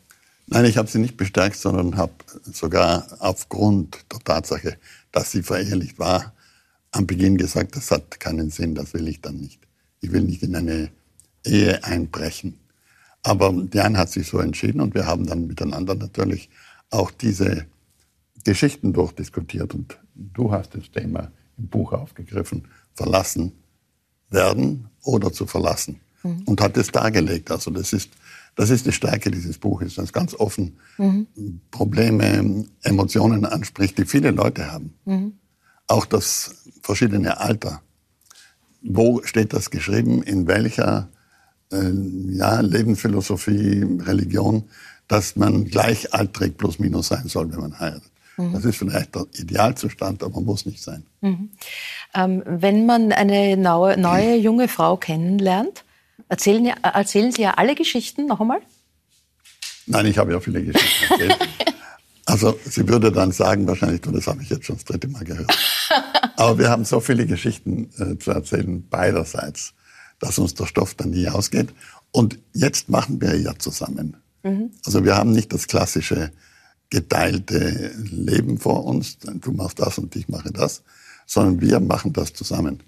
[0.47, 2.13] Nein, ich habe sie nicht bestärkt, sondern habe
[2.45, 4.77] sogar aufgrund der Tatsache,
[5.13, 6.33] dass sie verehelicht war,
[6.91, 9.61] am Beginn gesagt, das hat keinen Sinn, das will ich dann nicht.
[10.01, 10.91] Ich will nicht in eine
[11.45, 12.59] Ehe einbrechen.
[13.23, 16.51] Aber Diane hat sich so entschieden und wir haben dann miteinander natürlich
[16.91, 17.67] auch diese
[18.45, 19.75] Geschichten durchdiskutiert.
[19.75, 23.53] Und du hast das Thema im Buch aufgegriffen, verlassen
[24.31, 26.01] werden oder zu verlassen.
[26.45, 27.51] Und hat es dargelegt.
[27.51, 28.11] Also das ist,
[28.55, 30.77] das ist die Stärke dieses Buches, das ganz offen
[31.73, 34.95] Probleme, Emotionen anspricht, die viele Leute haben.
[35.89, 37.83] Auch das verschiedene Alter.
[38.83, 40.23] Wo steht das geschrieben?
[40.23, 41.09] In welcher
[41.73, 44.65] ja, Lebensphilosophie, Religion,
[45.09, 48.11] dass man gleichaltrig plus minus sein soll, wenn man heiratet?
[48.37, 51.05] Das ist vielleicht der Idealzustand, aber muss nicht sein.
[52.15, 55.85] Ähm, wenn man eine neue, neue junge Frau kennenlernt,
[56.29, 58.61] erzählen, erzählen Sie ja alle Geschichten noch einmal?
[59.87, 61.37] Nein, ich habe ja viele Geschichten erzählt.
[62.25, 65.25] Also sie würde dann sagen, wahrscheinlich, du, das habe ich jetzt schon das dritte Mal
[65.25, 65.53] gehört.
[66.37, 69.75] Aber wir haben so viele Geschichten äh, zu erzählen, beiderseits,
[70.23, 71.75] dass uns der Stoff dann nie ausgeht.
[72.13, 74.17] Und jetzt machen wir ja zusammen.
[74.87, 76.31] Also wir haben nicht das klassische
[76.91, 80.83] geteilte Leben vor uns, du machst das und ich mache das,
[81.27, 82.83] sondern wir machen das zusammen.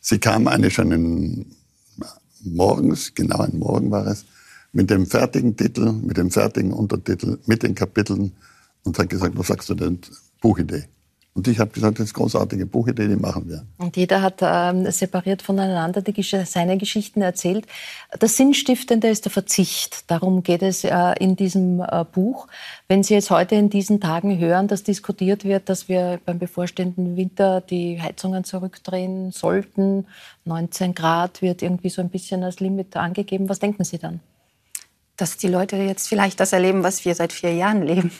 [0.00, 1.46] Sie kam eine schon
[2.40, 4.24] morgens, genau ein Morgen war es,
[4.72, 8.32] mit dem fertigen Titel, mit dem fertigen Untertitel, mit den Kapiteln
[8.82, 10.00] und hat gesagt, was sagst du denn?
[10.40, 10.84] Buchidee.
[11.34, 13.64] Und ich habe gesagt, das ist eine großartige Buchidee, die machen wir.
[13.78, 17.66] Und jeder hat ähm, separiert voneinander die, seine Geschichten erzählt.
[18.18, 20.10] Das Sinnstiftende ist der Verzicht.
[20.10, 22.48] Darum geht es äh, in diesem äh, Buch.
[22.86, 27.16] Wenn Sie jetzt heute in diesen Tagen hören, dass diskutiert wird, dass wir beim bevorstehenden
[27.16, 30.06] Winter die Heizungen zurückdrehen sollten,
[30.44, 34.20] 19 Grad wird irgendwie so ein bisschen als Limit angegeben, was denken Sie dann?
[35.16, 38.10] Dass die Leute jetzt vielleicht das erleben, was wir seit vier Jahren leben.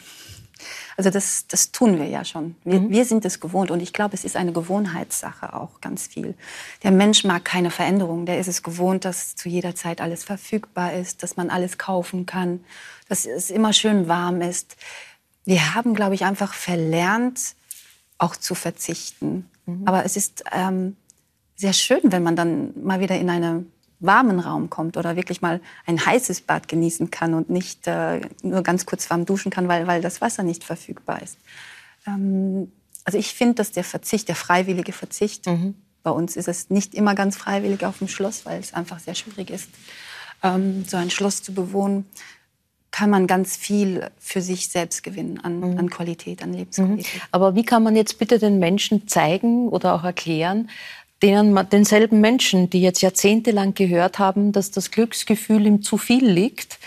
[0.96, 2.57] Also das, das tun wir ja schon.
[2.64, 2.90] Wir, mhm.
[2.90, 6.35] wir sind es gewohnt und ich glaube, es ist eine Gewohnheitssache auch ganz viel.
[6.83, 8.26] Der Mensch mag keine Veränderung.
[8.26, 12.26] Der ist es gewohnt, dass zu jeder Zeit alles verfügbar ist, dass man alles kaufen
[12.26, 12.64] kann,
[13.09, 14.76] dass es immer schön warm ist.
[15.44, 17.55] Wir haben, glaube ich, einfach verlernt,
[18.18, 19.48] auch zu verzichten.
[19.66, 19.83] Mhm.
[19.87, 20.96] Aber es ist ähm,
[21.57, 23.64] sehr schön, wenn man dann mal wieder in eine
[24.03, 28.62] warmen Raum kommt oder wirklich mal ein heißes Bad genießen kann und nicht äh, nur
[28.62, 31.38] ganz kurz warm duschen kann, weil, weil das Wasser nicht verfügbar ist.
[32.07, 32.71] Ähm,
[33.05, 35.75] also ich finde, dass der Verzicht, der freiwillige Verzicht, mhm.
[36.03, 39.15] bei uns ist es nicht immer ganz freiwillig auf dem Schloss, weil es einfach sehr
[39.15, 39.69] schwierig ist,
[40.43, 42.07] ähm, so ein Schloss zu bewohnen,
[42.93, 45.79] kann man ganz viel für sich selbst gewinnen an, mhm.
[45.79, 47.15] an Qualität, an Lebensqualität.
[47.15, 47.21] Mhm.
[47.31, 50.69] Aber wie kann man jetzt bitte den Menschen zeigen oder auch erklären,
[51.22, 56.78] denen, denselben Menschen, die jetzt jahrzehntelang gehört haben, dass das Glücksgefühl im zu viel liegt,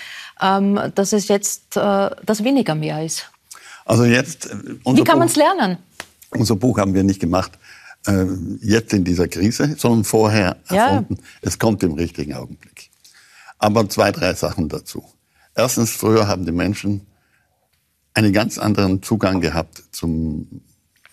[0.41, 3.31] ähm, dass es jetzt äh, das weniger mehr ist.
[3.85, 4.47] Also jetzt.
[4.47, 5.77] Äh, Wie kann man es lernen?
[6.31, 7.51] Unser Buch haben wir nicht gemacht
[8.07, 8.25] äh,
[8.61, 11.15] jetzt in dieser Krise, sondern vorher erfunden.
[11.15, 11.23] Ja.
[11.41, 12.89] Es kommt im richtigen Augenblick.
[13.57, 15.03] Aber zwei, drei Sachen dazu.
[15.55, 17.07] Erstens, früher haben die Menschen
[18.13, 20.61] einen ganz anderen Zugang gehabt zum,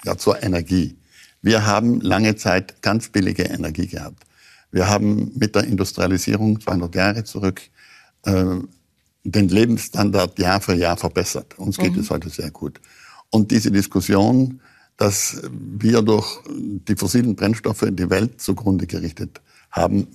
[0.04, 0.96] ja, zur Energie.
[1.42, 4.24] Wir haben lange Zeit ganz billige Energie gehabt.
[4.70, 7.61] Wir haben mit der Industrialisierung 200 Jahre zurück
[8.22, 8.44] äh,
[9.24, 11.59] den Lebensstandard Jahr für Jahr verbessert.
[11.59, 12.00] Uns geht mhm.
[12.00, 12.81] es heute sehr gut.
[13.31, 14.61] Und diese Diskussion,
[14.96, 20.07] dass wir durch die fossilen Brennstoffe die Welt zugrunde gerichtet haben,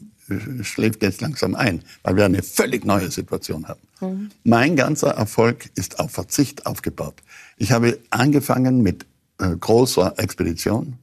[0.61, 3.79] schläft jetzt langsam ein, weil wir eine völlig neue Situation haben.
[4.01, 4.29] Mhm.
[4.43, 7.15] Mein ganzer Erfolg ist auf Verzicht aufgebaut.
[7.57, 9.05] Ich habe angefangen mit
[9.39, 10.97] äh, großer Expedition,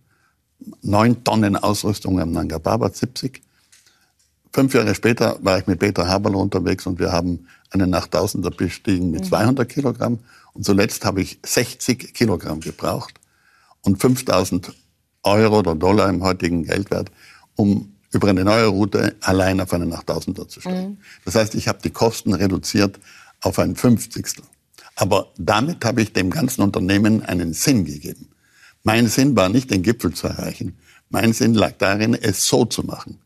[0.82, 3.42] neun Tonnen Ausrüstung am Nanga Parbat 70.
[4.52, 9.10] Fünf Jahre später war ich mit Peter Haberl unterwegs und wir haben einen Nachttausender bestiegen
[9.10, 9.72] mit 200 mhm.
[9.72, 10.18] Kilogramm.
[10.52, 13.14] Und zuletzt habe ich 60 Kilogramm gebraucht
[13.82, 14.72] und 5000
[15.24, 17.10] Euro oder Dollar im heutigen Geldwert,
[17.56, 20.90] um über eine neue Route allein auf einen Nachttausender zu stellen.
[20.90, 20.98] Mhm.
[21.24, 23.00] Das heißt, ich habe die Kosten reduziert
[23.40, 24.44] auf ein Fünfzigstel.
[24.96, 28.28] Aber damit habe ich dem ganzen Unternehmen einen Sinn gegeben.
[28.84, 30.78] Mein Sinn war nicht, den Gipfel zu erreichen.
[31.10, 33.18] Mein Sinn lag darin, es so zu machen.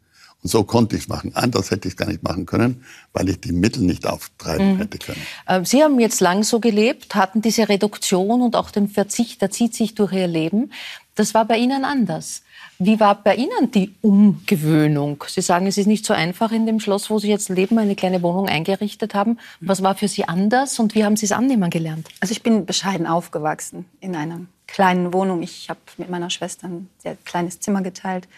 [0.43, 1.33] Und so konnte ich es machen.
[1.35, 4.79] Anders hätte ich es gar nicht machen können, weil ich die Mittel nicht auftreiben mhm.
[4.79, 5.21] hätte können.
[5.49, 9.51] Ähm, Sie haben jetzt lang so gelebt, hatten diese Reduktion und auch den Verzicht, der
[9.51, 10.73] zieht sich durch Ihr Leben.
[11.17, 12.43] Das war bei Ihnen anders.
[12.81, 15.25] Wie war bei Ihnen die Umgewöhnung?
[15.27, 17.97] Sie sagen, es ist nicht so einfach in dem Schloss, wo Sie jetzt leben, eine
[17.97, 19.39] kleine Wohnung eingerichtet haben.
[19.61, 22.09] Was war für Sie anders und wie haben Sie es annehmen gelernt?
[22.21, 25.43] Also ich bin bescheiden aufgewachsen in einer kleinen Wohnung.
[25.43, 28.29] Ich habe mit meiner Schwester ein sehr kleines Zimmer geteilt,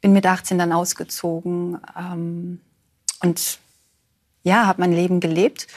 [0.00, 2.60] bin mit 18 dann ausgezogen ähm,
[3.22, 3.60] und
[4.42, 5.68] ja, habe mein Leben gelebt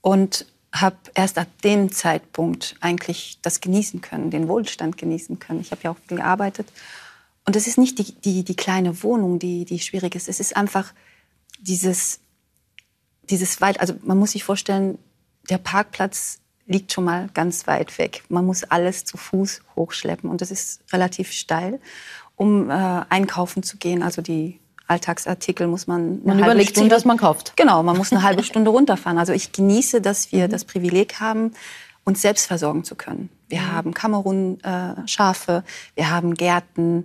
[0.00, 5.60] und habe erst ab dem Zeitpunkt eigentlich das genießen können, den Wohlstand genießen können.
[5.60, 6.68] Ich habe ja auch viel gearbeitet
[7.46, 10.28] und es ist nicht die, die, die kleine Wohnung, die, die schwierig ist.
[10.28, 10.92] Es ist einfach
[11.60, 12.20] dieses,
[13.28, 14.98] dieses weit, also man muss sich vorstellen,
[15.50, 18.22] der Parkplatz liegt schon mal ganz weit weg.
[18.28, 21.80] Man muss alles zu Fuß hochschleppen und das ist relativ steil,
[22.36, 24.02] um äh, einkaufen zu gehen.
[24.02, 26.24] Also die Alltagsartikel muss man.
[26.24, 27.54] Man überlegt Stunde, sich, was man kauft.
[27.56, 29.18] Genau, man muss eine halbe Stunde runterfahren.
[29.18, 30.50] Also ich genieße, dass wir mhm.
[30.50, 31.52] das Privileg haben,
[32.04, 33.28] uns selbst versorgen zu können.
[33.48, 33.72] Wir mhm.
[33.72, 37.04] haben Kamerun-Schafe, äh, wir haben Gärten,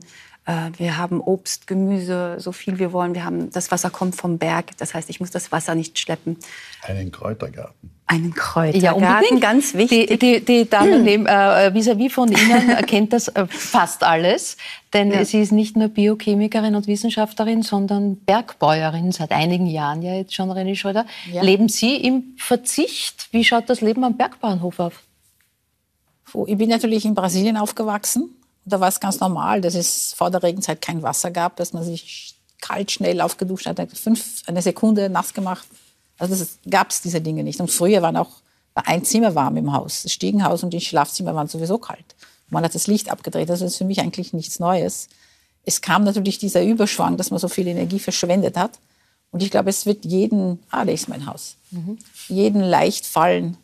[0.78, 3.14] wir haben Obst, Gemüse, so viel wir wollen.
[3.14, 4.78] Wir haben das Wasser kommt vom Berg.
[4.78, 6.38] Das heißt, ich muss das Wasser nicht schleppen.
[6.82, 7.92] Einen Kräutergarten.
[8.08, 9.42] Einen Kräutergarten, ja, unbedingt.
[9.42, 10.10] ganz wichtig.
[10.10, 14.58] Die, die, die Dame neben, äh, vis-à-vis von Ihnen kennt das äh, fast alles,
[14.94, 15.24] denn ja.
[15.24, 20.50] sie ist nicht nur Biochemikerin und Wissenschaftlerin, sondern Bergbäuerin seit einigen Jahren ja jetzt schon,
[20.50, 21.06] René Schröder.
[21.32, 21.44] Ja.
[21.44, 23.28] Leben Sie im Verzicht?
[23.32, 25.04] Wie schaut das Leben am Bergbauernhof auf?
[26.48, 28.36] Ich bin natürlich in Brasilien aufgewachsen
[28.72, 31.84] da war es ganz normal, dass es vor der Regenzeit kein Wasser gab, dass man
[31.84, 35.68] sich kalt schnell aufgeduscht hat, fünf, eine Sekunde nass gemacht.
[36.18, 37.60] Also gab es diese Dinge nicht.
[37.62, 38.30] Und früher waren auch
[38.74, 40.04] war ein Zimmer warm im Haus.
[40.04, 42.16] Das Stiegenhaus und die Schlafzimmer waren sowieso kalt.
[42.50, 43.50] Man hat das Licht abgedreht.
[43.50, 45.10] Also das ist für mich eigentlich nichts Neues.
[45.64, 48.80] Es kam natürlich dieser Überschwang, dass man so viel Energie verschwendet hat.
[49.32, 52.00] Und ich glaube, es wird jeden, ah, da ist mein Haus, mhm.
[52.30, 53.58] jeden leicht fallen,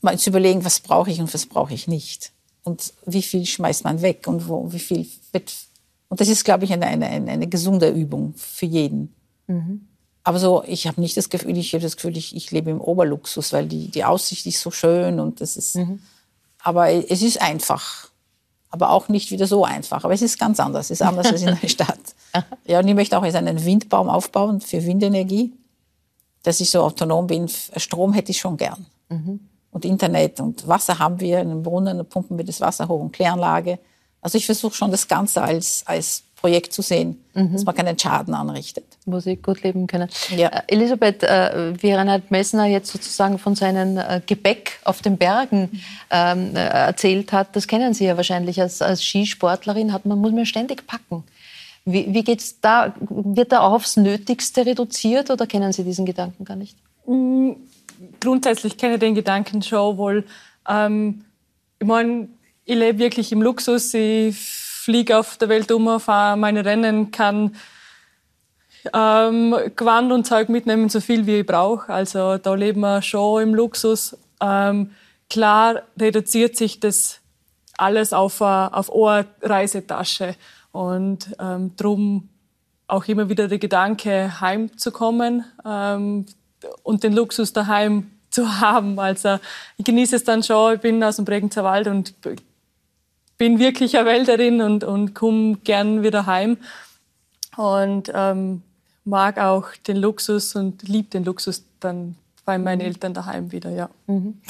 [0.00, 2.32] mal zu überlegen, was brauche ich und was brauche ich nicht.
[2.66, 5.54] Und wie viel schmeißt man weg und wo, wie viel wird.
[6.08, 9.14] Und das ist, glaube ich, eine, eine, eine gesunde Übung für jeden.
[9.46, 9.86] Mhm.
[10.24, 12.80] Aber so, ich habe nicht das Gefühl, ich habe das Gefühl, ich, ich lebe im
[12.80, 15.76] Oberluxus, weil die, die Aussicht ist so schön und das ist.
[15.76, 16.00] Mhm.
[16.58, 18.08] Aber es ist einfach.
[18.70, 20.02] Aber auch nicht wieder so einfach.
[20.02, 20.86] Aber es ist ganz anders.
[20.86, 22.00] Es ist anders als in der Stadt.
[22.66, 25.52] Ja, und ich möchte auch jetzt einen Windbaum aufbauen für Windenergie,
[26.42, 27.48] dass ich so autonom bin.
[27.76, 28.86] Strom hätte ich schon gern.
[29.08, 29.38] Mhm.
[29.76, 32.98] Und Internet und Wasser haben wir in den Brunnen, da pumpen wir das Wasser hoch
[32.98, 33.78] und Kläranlage.
[34.22, 37.52] Also ich versuche schon das Ganze als, als Projekt zu sehen, mhm.
[37.52, 38.86] dass man keinen Schaden anrichtet.
[39.04, 40.08] Wo sie gut leben können.
[40.34, 40.48] Ja.
[40.48, 45.82] Äh, Elisabeth, äh, wie Reinhard Messner jetzt sozusagen von seinem äh, Gebäck auf den Bergen
[46.10, 50.32] ähm, äh, erzählt hat, das kennen Sie ja wahrscheinlich als, als Skisportlerin, hat man, muss
[50.32, 51.22] man ständig packen.
[51.84, 52.94] Wie, wie geht's da?
[53.00, 56.78] Wird da auch aufs Nötigste reduziert oder kennen Sie diesen Gedanken gar nicht?
[57.06, 57.52] Mm,
[58.20, 60.24] grundsätzlich kenne ich den Gedanken schon wohl.
[60.68, 61.24] Ähm,
[61.78, 62.28] ich meine,
[62.64, 63.94] ich lebe wirklich im Luxus.
[63.94, 67.56] Ich fliege auf der Welt um, fahre meine Rennen, kann
[68.94, 71.92] ähm, Gewand und Zeug mitnehmen, so viel wie ich brauche.
[71.92, 74.16] Also da leben wir schon im Luxus.
[74.40, 74.90] Ähm,
[75.28, 77.20] klar reduziert sich das
[77.76, 80.36] alles auf, auf eine Reisetasche.
[80.72, 82.28] Und ähm, darum
[82.88, 86.26] auch immer wieder der Gedanke, heimzukommen ähm,
[86.82, 88.98] und den Luxus daheim zu haben.
[88.98, 89.38] Also
[89.76, 90.74] ich genieße es dann schon.
[90.74, 92.14] Ich bin aus dem Bregenzer Wald und
[93.38, 96.56] bin wirklich eine Wälderin und, und komme gern wieder heim
[97.56, 98.62] und ähm,
[99.04, 102.16] mag auch den Luxus und liebe den Luxus dann
[102.46, 102.86] bei meinen mhm.
[102.86, 103.90] Eltern daheim wieder, ja.
[104.06, 104.40] Mhm.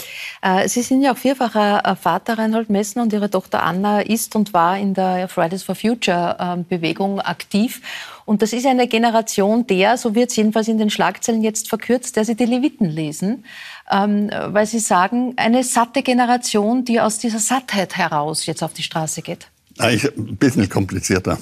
[0.42, 4.36] Äh, Sie sind ja auch vierfacher äh, Vater, Reinhold Messner, und Ihre Tochter Anna ist
[4.36, 7.80] und war in der Fridays for Future ähm, Bewegung aktiv.
[8.26, 12.16] Und das ist eine Generation der, so wird es jedenfalls in den Schlagzeilen jetzt verkürzt,
[12.16, 13.44] der Sie die Leviten lesen,
[13.90, 18.82] ähm, weil Sie sagen, eine satte Generation, die aus dieser Sattheit heraus jetzt auf die
[18.82, 19.48] Straße geht.
[19.90, 21.38] Ich, ein bisschen komplizierter.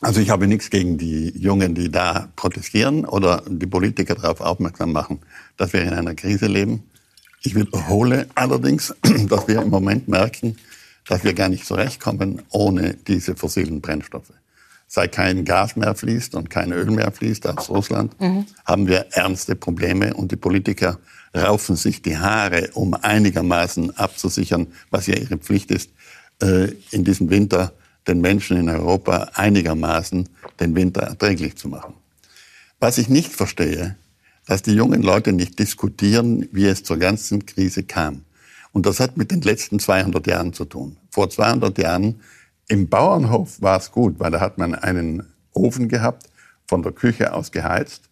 [0.00, 4.92] Also ich habe nichts gegen die Jungen, die da protestieren oder die Politiker darauf aufmerksam
[4.92, 5.20] machen,
[5.56, 6.82] dass wir in einer Krise leben.
[7.42, 8.94] Ich wiederhole allerdings,
[9.28, 10.56] dass wir im Moment merken,
[11.06, 14.32] dass wir gar nicht zurechtkommen ohne diese fossilen Brennstoffe.
[14.88, 18.46] Seit kein Gas mehr fließt und kein Öl mehr fließt aus Russland, mhm.
[18.64, 20.98] haben wir ernste Probleme und die Politiker
[21.34, 25.90] raufen sich die Haare, um einigermaßen abzusichern, was ja ihre Pflicht ist,
[26.40, 27.72] äh, in diesem Winter
[28.06, 30.28] den Menschen in Europa einigermaßen
[30.60, 31.94] den Winter erträglich zu machen.
[32.78, 33.96] Was ich nicht verstehe,
[34.46, 38.22] dass die jungen Leute nicht diskutieren, wie es zur ganzen Krise kam.
[38.72, 40.96] Und das hat mit den letzten 200 Jahren zu tun.
[41.10, 42.20] Vor 200 Jahren
[42.68, 46.28] im Bauernhof war es gut, weil da hat man einen Ofen gehabt,
[46.68, 48.10] von der Küche aus geheizt.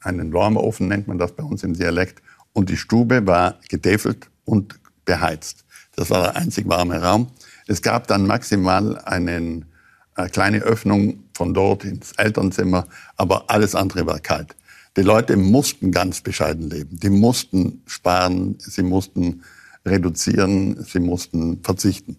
[0.00, 2.22] Einen Warmofen nennt man das bei uns im Dialekt.
[2.52, 5.64] Und die Stube war getäfelt und beheizt.
[5.96, 7.28] Das war der einzig warme Raum.
[7.66, 9.66] Es gab dann maximal einen,
[10.14, 14.54] eine kleine Öffnung von dort ins Elternzimmer, aber alles andere war kalt.
[14.96, 16.98] Die Leute mussten ganz bescheiden leben.
[17.00, 19.42] Die mussten sparen, sie mussten
[19.84, 22.16] reduzieren, sie mussten verzichten.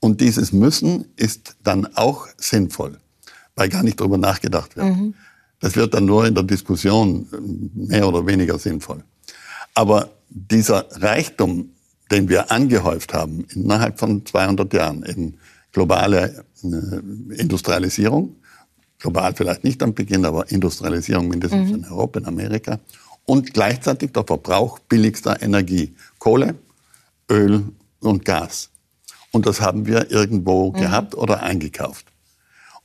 [0.00, 2.98] Und dieses Müssen ist dann auch sinnvoll,
[3.54, 4.96] weil gar nicht darüber nachgedacht wird.
[4.96, 5.14] Mhm.
[5.60, 7.28] Das wird dann nur in der Diskussion
[7.74, 9.04] mehr oder weniger sinnvoll.
[9.74, 11.70] Aber dieser Reichtum,
[12.12, 15.38] den wir angehäuft haben innerhalb von 200 Jahren in
[15.72, 18.36] globale äh, Industrialisierung,
[18.98, 21.76] global vielleicht nicht am Beginn, aber Industrialisierung mindestens mhm.
[21.76, 22.78] in Europa, in Amerika,
[23.24, 26.54] und gleichzeitig der Verbrauch billigster Energie, Kohle,
[27.30, 27.64] Öl
[28.00, 28.68] und Gas.
[29.30, 30.74] Und das haben wir irgendwo mhm.
[30.74, 32.06] gehabt oder eingekauft.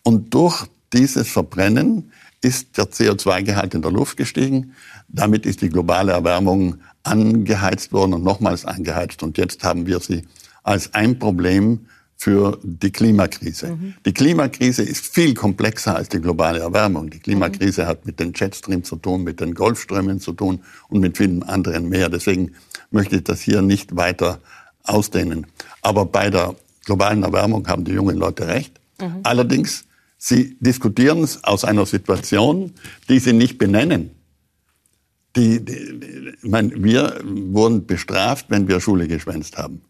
[0.04, 4.74] Und durch dieses Verbrennen ist der CO2-Gehalt in der Luft gestiegen.
[5.08, 9.24] Damit ist die globale Erwärmung angeheizt worden und nochmals angeheizt.
[9.24, 10.24] Und jetzt haben wir sie
[10.64, 13.76] als ein Problem für die Klimakrise.
[13.76, 13.94] Mhm.
[14.06, 17.10] Die Klimakrise ist viel komplexer als die globale Erwärmung.
[17.12, 17.88] Die Klimakrise mhm.
[17.88, 21.90] hat mit den Jetstreams zu tun, mit den Golfströmen zu tun und mit vielen anderen
[21.90, 22.10] mehr.
[22.10, 22.54] Deswegen
[22.90, 24.40] möchte ich das hier nicht weiter
[24.84, 25.46] ausdehnen.
[25.82, 28.80] Aber bei der globalen Erwärmung haben die jungen Leute recht.
[29.00, 29.20] Mhm.
[29.24, 29.86] Allerdings,
[30.18, 32.74] sie diskutieren es aus einer Situation,
[33.10, 34.12] die sie nicht benennen.
[35.36, 39.82] Die, die, ich meine, wir wurden bestraft, wenn wir Schule geschwänzt haben.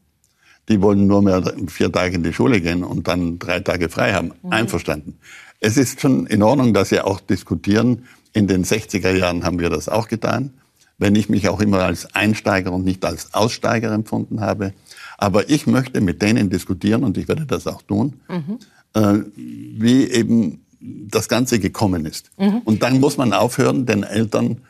[0.70, 4.14] Die wollen nur mehr vier Tage in die Schule gehen und dann drei Tage frei
[4.14, 4.34] haben.
[4.44, 4.52] Mhm.
[4.52, 5.18] Einverstanden.
[5.60, 8.04] Es ist schon in Ordnung, dass Sie auch diskutieren.
[8.34, 10.52] In den 60er Jahren haben wir das auch getan.
[10.98, 14.74] Wenn ich mich auch immer als Einsteiger und nicht als Aussteiger empfunden habe.
[15.18, 18.60] Aber ich möchte mit denen diskutieren und ich werde das auch tun, mhm.
[18.98, 22.32] Äh, wie eben das Ganze gekommen ist.
[22.38, 22.62] Mhm.
[22.66, 24.62] Und dann muss man aufhören, den Eltern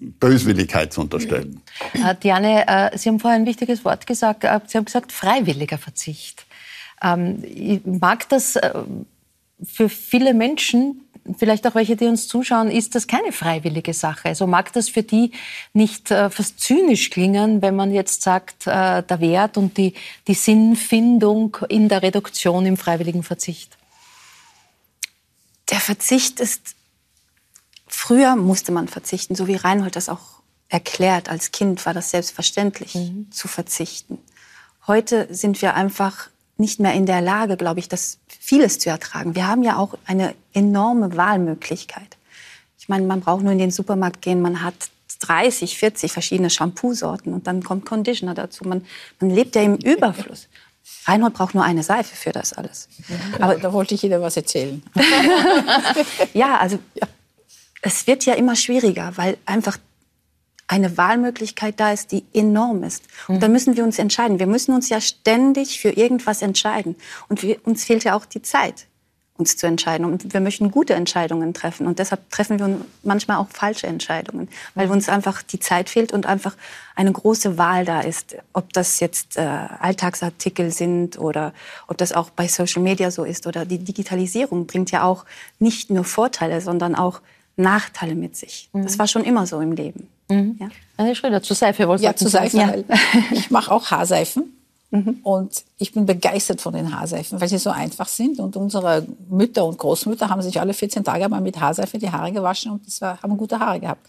[0.00, 1.60] Böswilligkeit zu unterstellen.
[1.92, 4.44] Äh, Diane, äh, Sie haben vorhin ein wichtiges Wort gesagt.
[4.44, 6.46] Äh, Sie haben gesagt, freiwilliger Verzicht.
[7.02, 8.72] Ähm, ich mag das äh,
[9.62, 11.02] für viele Menschen,
[11.38, 14.28] vielleicht auch welche, die uns zuschauen, ist das keine freiwillige Sache.
[14.28, 15.32] Also mag das für die
[15.72, 19.94] nicht äh, fast zynisch klingen, wenn man jetzt sagt, äh, der Wert und die,
[20.26, 23.76] die Sinnfindung in der Reduktion im freiwilligen Verzicht?
[25.70, 26.74] Der Verzicht ist,
[27.86, 31.28] früher musste man verzichten, so wie Reinhold das auch erklärt.
[31.28, 33.30] Als Kind war das selbstverständlich mhm.
[33.30, 34.18] zu verzichten.
[34.86, 38.18] Heute sind wir einfach nicht mehr in der Lage, glaube ich, das
[38.50, 39.36] vieles zu ertragen.
[39.36, 42.16] Wir haben ja auch eine enorme Wahlmöglichkeit.
[42.80, 44.74] Ich meine, man braucht nur in den Supermarkt gehen, man hat
[45.20, 48.64] 30, 40 verschiedene Shampoo-Sorten und dann kommt Conditioner dazu.
[48.66, 48.84] Man,
[49.20, 50.48] man lebt ja im Überfluss.
[51.04, 52.88] Reinhold braucht nur eine Seife für das alles.
[53.38, 54.82] Aber da wollte ich Ihnen was erzählen.
[56.34, 57.06] ja, also ja.
[57.82, 59.78] es wird ja immer schwieriger, weil einfach
[60.70, 63.02] eine Wahlmöglichkeit da ist, die enorm ist.
[63.26, 63.40] Und mhm.
[63.40, 64.38] da müssen wir uns entscheiden.
[64.38, 66.94] Wir müssen uns ja ständig für irgendwas entscheiden.
[67.28, 68.86] Und wir, uns fehlt ja auch die Zeit,
[69.36, 70.06] uns zu entscheiden.
[70.06, 71.88] Und wir möchten gute Entscheidungen treffen.
[71.88, 76.26] Und deshalb treffen wir manchmal auch falsche Entscheidungen, weil uns einfach die Zeit fehlt und
[76.26, 76.56] einfach
[76.94, 78.36] eine große Wahl da ist.
[78.52, 81.52] Ob das jetzt äh, Alltagsartikel sind oder
[81.88, 85.24] ob das auch bei Social Media so ist oder die Digitalisierung bringt ja auch
[85.58, 87.20] nicht nur Vorteile, sondern auch
[87.56, 88.68] Nachteile mit sich.
[88.72, 88.84] Mhm.
[88.84, 90.06] Das war schon immer so im Leben.
[90.30, 90.56] Mhm.
[90.58, 90.68] Ja.
[90.96, 92.56] Eine Schröder, zur Seife wollte Ja, zu Seife.
[92.56, 92.74] Ja.
[93.32, 94.56] Ich mache auch Haarseifen.
[94.90, 95.20] Mhm.
[95.22, 98.40] Und ich bin begeistert von den Haarseifen, weil sie so einfach sind.
[98.40, 102.32] Und unsere Mütter und Großmütter haben sich alle 14 Tage mal mit Haarseife die Haare
[102.32, 104.08] gewaschen und das war, haben gute Haare gehabt.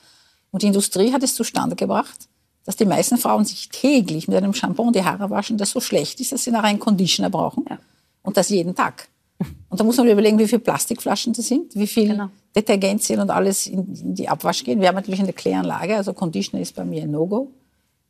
[0.51, 2.27] Und die Industrie hat es zustande gebracht,
[2.65, 6.19] dass die meisten Frauen sich täglich mit einem Shampoo die Haare waschen, das so schlecht
[6.19, 7.65] ist, dass sie nachher einen Conditioner brauchen.
[7.69, 7.77] Ja.
[8.23, 9.07] Und das jeden Tag.
[9.69, 12.30] Und da muss man überlegen, wie viele Plastikflaschen das sind, wie viel genau.
[12.56, 14.82] Detergenzien und alles in, in, die Abwasch gehen.
[14.82, 17.51] Wir haben natürlich eine Kläranlage, also Conditioner ist bei mir ein No-Go.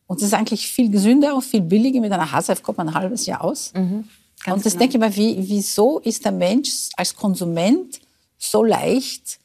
[0.07, 2.01] Und es ist eigentlich viel gesünder und viel billiger.
[2.01, 3.71] Mit einer Haarseif kommt man ein halbes Jahr aus.
[3.73, 4.05] Mhm,
[4.47, 4.79] und das genau.
[4.79, 8.01] denke ich mal, wie, wieso ist der Mensch als Konsument
[8.37, 9.39] so leicht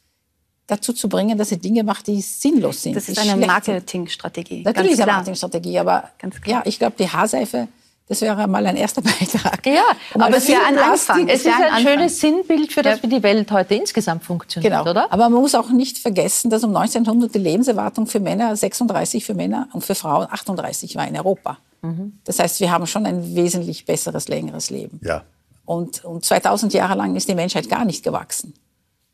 [0.65, 2.95] dazu zu bringen, dass er Dinge macht, die sinnlos sind?
[2.95, 4.63] Das ist eine Marketingstrategie.
[4.63, 6.09] Natürlich ist eine Marketingstrategie, aber
[6.45, 7.67] ja, ich glaube, die Haarseife
[8.07, 9.65] das wäre mal ein erster Beitrag.
[9.65, 11.27] Ja, um aber es ist ja ein Anfang.
[11.27, 14.89] Es ist ein, ein schönes Sinnbild für das, wie die Welt heute insgesamt funktioniert, genau.
[14.89, 15.11] oder?
[15.11, 19.33] Aber man muss auch nicht vergessen, dass um 1900 die Lebenserwartung für Männer 36 für
[19.33, 21.57] Männer und für Frauen 38 war in Europa.
[21.81, 22.19] Mhm.
[22.23, 24.99] Das heißt, wir haben schon ein wesentlich besseres, längeres Leben.
[25.03, 25.23] Ja.
[25.65, 28.53] Und, und 2000 Jahre lang ist die Menschheit gar nicht gewachsen.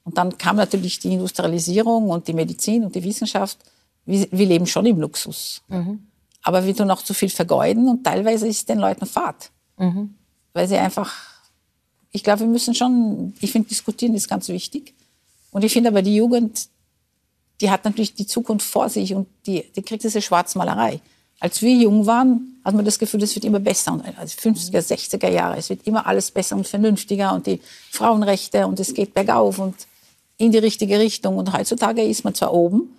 [0.04, 3.58] Und dann kam natürlich die Industrialisierung und die Medizin und die Wissenschaft.
[4.06, 5.64] Wir, wir leben schon im Luxus.
[5.68, 6.08] Mhm.
[6.44, 9.50] Aber wir tun auch zu viel vergeuden und teilweise ist den Leuten Fahrt.
[9.78, 10.16] Mhm.
[10.52, 11.14] Weil sie einfach,
[12.12, 14.94] ich glaube, wir müssen schon, ich finde, diskutieren ist ganz wichtig.
[15.52, 16.68] Und ich finde aber die Jugend,
[17.62, 21.00] die hat natürlich die Zukunft vor sich und die, die kriegt diese Schwarzmalerei.
[21.40, 23.94] Als wir jung waren, hat man das Gefühl, es wird immer besser.
[23.94, 28.68] Und also 50er, 60er Jahre, es wird immer alles besser und vernünftiger und die Frauenrechte
[28.68, 29.76] und es geht bergauf und
[30.38, 31.38] in die richtige Richtung.
[31.38, 32.90] Und heutzutage ist man zwar oben,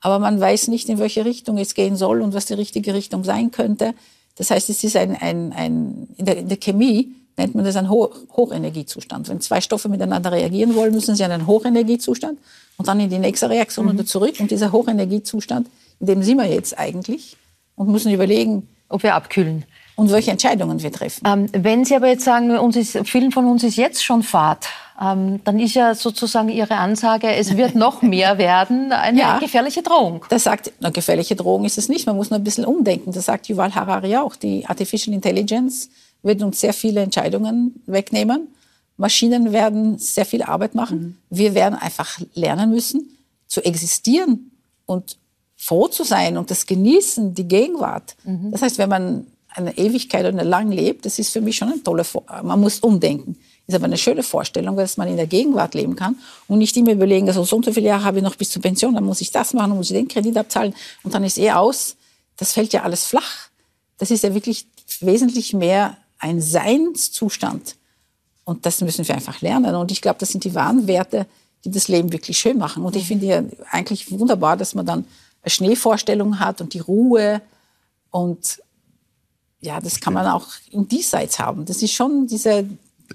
[0.00, 3.24] aber man weiß nicht, in welche Richtung es gehen soll und was die richtige Richtung
[3.24, 3.94] sein könnte.
[4.36, 7.76] Das heißt, es ist ein, ein, ein in, der, in der Chemie nennt man das
[7.76, 9.28] ein Ho Hochenergiezustand.
[9.28, 12.38] Wenn zwei Stoffe miteinander reagieren wollen, müssen sie in einen Hochenergiezustand
[12.76, 13.92] und dann in die nächste Reaktion mhm.
[13.92, 14.36] wieder zurück.
[14.40, 15.68] Und dieser Hochenergiezustand,
[16.00, 17.36] in dem sind wir jetzt eigentlich
[17.76, 19.64] und müssen überlegen, ob wir abkühlen
[20.00, 21.22] und welche Entscheidungen wir treffen.
[21.26, 24.66] Ähm, wenn Sie aber jetzt sagen, uns ist, vielen von uns ist jetzt schon Fahrt,
[24.98, 29.82] ähm, dann ist ja sozusagen Ihre Ansage, es wird noch mehr werden, eine ja, gefährliche
[29.82, 30.24] Drohung.
[30.30, 33.12] Das sagt, eine gefährliche Drohung ist es nicht, man muss nur ein bisschen umdenken.
[33.12, 34.36] Das sagt Yuval Harari auch.
[34.36, 35.90] Die Artificial Intelligence
[36.22, 38.48] wird uns sehr viele Entscheidungen wegnehmen.
[38.96, 40.98] Maschinen werden sehr viel Arbeit machen.
[40.98, 41.16] Mhm.
[41.28, 44.50] Wir werden einfach lernen müssen, zu existieren
[44.86, 45.18] und
[45.58, 48.16] froh zu sein und das genießen, die Gegenwart.
[48.24, 48.50] Mhm.
[48.50, 51.82] Das heißt, wenn man eine Ewigkeit oder lang lebt, das ist für mich schon eine
[51.82, 52.04] tolle,
[52.42, 53.36] man muss umdenken.
[53.66, 56.16] Ist aber eine schöne Vorstellung, dass man in der Gegenwart leben kann
[56.48, 58.62] und nicht immer überlegen, also so und so viele Jahre habe ich noch bis zur
[58.62, 61.38] Pension, dann muss ich das machen, dann muss ich den Kredit abzahlen und dann ist
[61.38, 61.96] eh aus.
[62.36, 63.48] Das fällt ja alles flach.
[63.98, 64.66] Das ist ja wirklich
[65.00, 67.76] wesentlich mehr ein Seinszustand.
[68.44, 69.74] Und das müssen wir einfach lernen.
[69.74, 71.26] Und ich glaube, das sind die wahren Werte,
[71.64, 72.84] die das Leben wirklich schön machen.
[72.84, 75.04] Und ich finde ja eigentlich wunderbar, dass man dann
[75.42, 77.40] eine Schneevorstellung hat und die Ruhe
[78.10, 78.60] und
[79.60, 81.64] ja, das kann man auch im Diesseits haben.
[81.64, 82.66] Das ist schon diese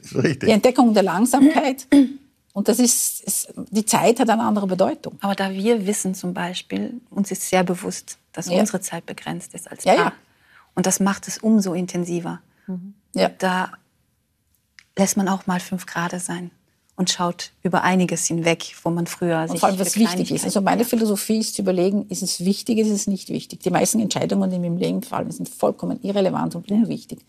[0.02, 1.88] ist die Entdeckung der Langsamkeit.
[2.54, 5.18] Und das ist, ist, die Zeit hat eine andere Bedeutung.
[5.20, 8.60] Aber da wir wissen zum Beispiel, uns ist sehr bewusst, dass ja.
[8.60, 9.96] unsere Zeit begrenzt ist als Paar.
[9.96, 10.14] Ja, ja.
[10.74, 12.42] Und das macht es umso intensiver.
[12.68, 12.94] Mhm.
[13.14, 13.30] Ja.
[13.30, 13.74] Da
[14.98, 16.52] lässt man auch mal fünf Grad sein.
[16.98, 20.46] Und schaut über einiges hinweg, wo man früher und sich vor allem, was wichtig ist.
[20.46, 23.60] Also meine Philosophie ist zu überlegen, ist es wichtig, ist es nicht wichtig.
[23.62, 27.20] Die meisten Entscheidungen, die mir im Leben fallen, sind vollkommen irrelevant und unwichtig.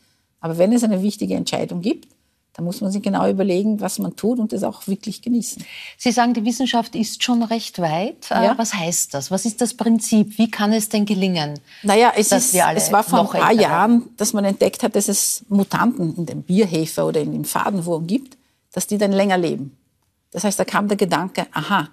[0.41, 2.07] Aber wenn es eine wichtige Entscheidung gibt,
[2.53, 5.63] da muss man sich genau überlegen, was man tut und das auch wirklich genießen.
[5.99, 8.31] Sie sagen, die Wissenschaft ist schon recht weit.
[8.31, 8.55] Äh, Ja.
[8.57, 9.31] Was heißt das?
[9.31, 10.39] Was ist das Prinzip?
[10.39, 11.61] Wie kann es denn gelingen?
[11.83, 14.83] Naja, es, dass ist, wir alle es war vor ein paar Jahren, dass man entdeckt
[14.83, 18.39] hat, dass es Mutanten in dem Bierhefer oder in dem Fadenwurm gibt,
[18.77, 19.75] dass die dann länger leben.
[20.33, 21.89] Das heißt, da kam der Gedanke, aha,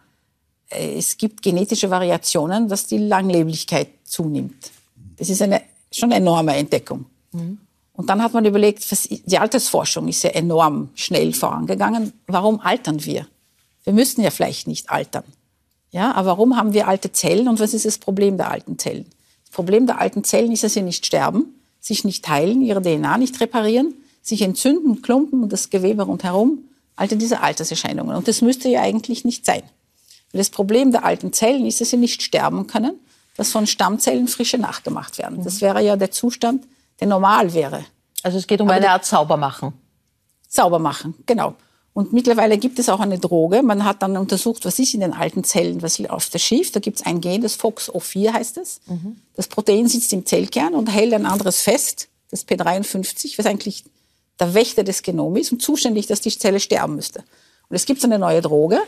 [0.70, 4.70] äh, es gibt genetische Variationen, dass die Langleblichkeit zunimmt.
[5.16, 5.62] Das ist eine
[5.94, 7.06] schon eine enorme Entdeckung.
[7.94, 12.12] Und dann hat man überlegt, die Altersforschung ist ja enorm schnell vorangegangen.
[12.28, 13.28] Warum altern wir?
[13.86, 15.24] Wir müssten ja vielleicht nicht altern.
[15.92, 19.06] Ja, aber warum haben wir alte Zellen und was ist das Problem der alten Zellen?
[19.46, 21.46] Das Problem der alten Zellen ist, dass sie nicht sterben,
[21.80, 26.66] sich nicht heilen, ihre DNA nicht reparieren, sich entzünden, klumpen und das Gewebe rundherum,
[26.96, 28.16] alte diese Alterserscheinungen.
[28.16, 29.64] Und das müsste ja eigentlich nicht sein.
[30.32, 33.00] Weil Das Problem der alten Zellen ist, dass sie nicht sterben können,
[33.38, 35.44] dass von Stammzellen frische nachgemacht werden.
[35.44, 36.66] Das wäre ja der Zustand,
[37.00, 37.86] der normal wäre.
[38.22, 39.74] Also es geht um Aber eine Art Saubermachen.
[40.48, 41.56] Sauber machen, genau.
[41.94, 43.62] Und mittlerweile gibt es auch eine Droge.
[43.62, 46.72] Man hat dann untersucht, was ist in den alten Zellen, was läuft da schief.
[46.72, 48.82] Da gibt es ein Gen, das FOXO4 heißt es.
[49.36, 53.84] Das Protein sitzt im Zellkern und hält ein anderes fest, das P53, was eigentlich
[54.40, 57.20] der Wächter des Genoms ist und zuständig, dass die Zelle sterben müsste.
[57.70, 58.80] Und es gibt so eine neue Droge,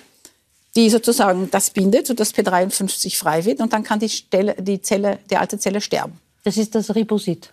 [0.75, 5.19] die sozusagen das bindet, sodass P53 frei wird und dann kann die, Stelle, die, Zelle,
[5.29, 6.19] die alte Zelle sterben.
[6.43, 7.51] Das ist das Ribosid.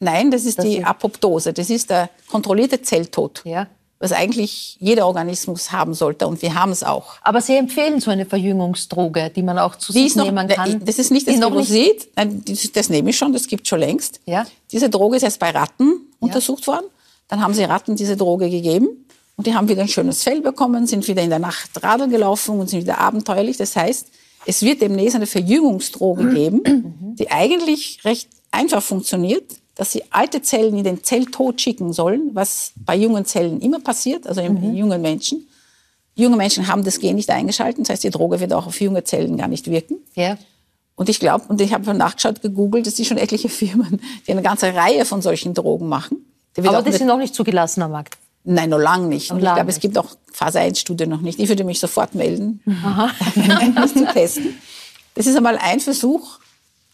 [0.00, 1.52] Nein, das ist Das die ist- Apoptose.
[1.52, 3.66] Das ist der kontrollierte Zelltod Ja.
[3.98, 7.14] was eigentlich jeder Organismus haben sollte und wir haben es auch.
[7.22, 10.84] Aber Sie empfehlen so eine Verjüngungsdroge, die man auch zu Die sich noch, nehmen kann.
[10.84, 14.20] das ist nicht das Ribosid, nein, das, das nehme ich schon, das gibt schon längst.
[14.26, 14.46] Ja.
[14.70, 16.84] Diese Droge ist erst bei Ratten untersucht worden.
[17.28, 19.06] Dann haben sie Ratten diese Droge gegeben
[19.36, 22.58] und die haben wieder ein schönes Fell bekommen, sind wieder in der Nacht Radl gelaufen
[22.60, 23.56] und sind wieder abenteuerlich.
[23.56, 24.08] Das heißt,
[24.46, 29.44] es wird demnächst eine Verjüngungsdroge geben, die eigentlich recht einfach funktioniert,
[29.74, 34.26] dass sie alte Zellen in den Zelltod schicken sollen, was bei jungen Zellen immer passiert,
[34.26, 35.48] also in in jungen Menschen.
[36.14, 39.02] Junge Menschen haben das Gen nicht eingeschaltet, das heißt, die Droge wird auch auf junge
[39.02, 39.96] Zellen gar nicht wirken.
[40.14, 40.38] Ja.
[40.94, 44.42] Und ich glaube, und ich habe nachgeschaut, gegoogelt, es sind schon etliche Firmen, die eine
[44.42, 46.24] ganze Reihe von solchen Drogen machen.
[46.58, 48.16] Aber mit- sind noch nicht zugelassen am Markt.
[48.44, 49.30] Nein, noch lang nicht.
[49.30, 51.38] Noch ich lang glaube, es gibt auch Phase 1 Studie noch nicht.
[51.40, 52.60] Ich würde mich sofort melden,
[53.74, 54.54] das zu testen.
[55.14, 56.38] Das ist einmal ein Versuch,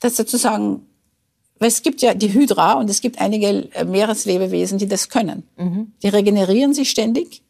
[0.01, 0.87] das sozusagen,
[1.59, 5.43] weil es gibt ja die Hydra und es gibt einige äh, Meereslebewesen, die das können.
[5.57, 5.93] Mhm.
[6.03, 7.43] Die regenerieren sich ständig.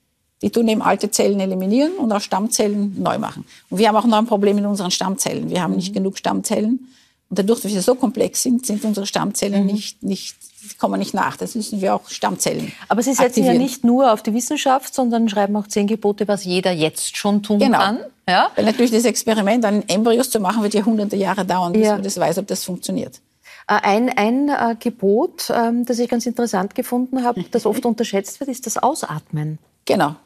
[0.43, 3.45] Die tun eben alte Zellen eliminieren und auch Stammzellen neu machen.
[3.69, 5.51] Und wir haben auch noch ein Problem mit unseren Stammzellen.
[5.51, 5.77] Wir haben Mhm.
[5.77, 6.89] nicht genug Stammzellen.
[7.31, 9.09] Und dadurch, dass wir so komplex sind, sind unsere Mhm.
[9.09, 11.37] Stammzellen nicht, nicht, die kommen nicht nach.
[11.37, 13.59] Das müssen wir auch Stammzellen Aber Sie setzen ja aktivieren.
[13.59, 17.61] nicht nur auf die Wissenschaft, sondern schreiben auch zehn Gebote, was jeder jetzt schon tun
[17.61, 17.79] Genau.
[17.79, 17.99] kann.
[18.29, 18.51] Ja?
[18.57, 21.93] Weil natürlich das Experiment an Embryos zu machen, wird ja hunderte Jahre dauern, bis Ja.
[21.95, 23.21] man das weiß, ob das funktioniert.
[23.69, 28.41] Äh, Ein, ein äh, Gebot, ähm, das ich ganz interessant gefunden habe, das oft unterschätzt
[28.41, 29.59] wird, ist das Ausatmen.
[29.85, 30.17] Genau.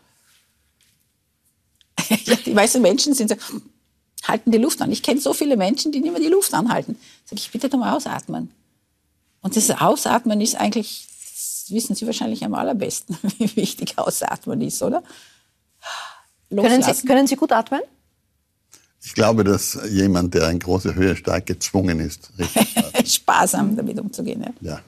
[2.24, 3.36] ja, die meisten Menschen sind so,
[4.29, 4.91] halten die Luft an.
[4.91, 6.97] Ich kenne so viele Menschen, die nicht mehr die Luft anhalten.
[7.25, 8.51] Sag ich, bitte doch mal ausatmen.
[9.41, 14.83] Und das Ausatmen ist eigentlich, das wissen Sie wahrscheinlich am allerbesten, wie wichtig Ausatmen ist,
[14.83, 15.03] oder?
[16.51, 17.81] Können Sie, können Sie gut atmen?
[19.03, 23.07] Ich glaube, dass jemand, der in große Höhe steigt, gezwungen ist, richtig zu atmen.
[23.07, 24.43] Sparsam damit umzugehen.
[24.61, 24.72] Ja.
[24.72, 24.81] Ja.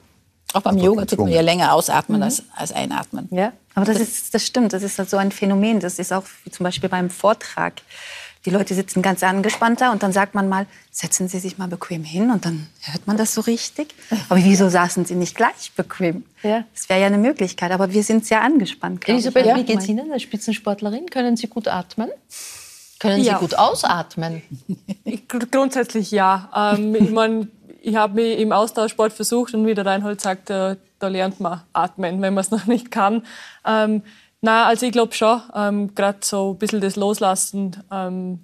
[0.53, 3.27] Auch beim Yoga tut man ja länger ausatmen als, als einatmen.
[3.31, 3.53] Ja.
[3.75, 5.79] Aber das, ist, das stimmt, das ist halt so ein Phänomen.
[5.79, 7.73] Das ist auch wie zum Beispiel beim Vortrag.
[8.47, 12.05] Die Leute sitzen ganz angespannter und dann sagt man mal, setzen Sie sich mal bequem
[12.05, 13.93] hin und dann hört man das so richtig.
[14.29, 16.23] Aber wieso saßen Sie nicht gleich bequem?
[16.43, 16.63] Ja.
[16.73, 19.07] Das wäre ja eine Möglichkeit, aber wir sind sehr angespannt.
[19.09, 19.55] Elisabeth, ich.
[19.55, 21.07] wie geht's Ihnen als Spitzensportlerin?
[21.09, 22.09] Können Sie gut atmen?
[22.99, 23.33] Können Ja.
[23.33, 24.41] Sie gut ausatmen?
[25.27, 26.73] Gr- Grundsätzlich ja.
[26.77, 30.77] Ähm, ich mein, ich habe mich im Austauschsport versucht und wie der Reinhold sagt, äh,
[30.99, 33.23] da lernt man atmen, wenn man es noch nicht kann.
[33.65, 34.03] Ähm,
[34.41, 38.39] na, also ich glaube schon, ähm, gerade so ein bisschen das Loslassen ähm,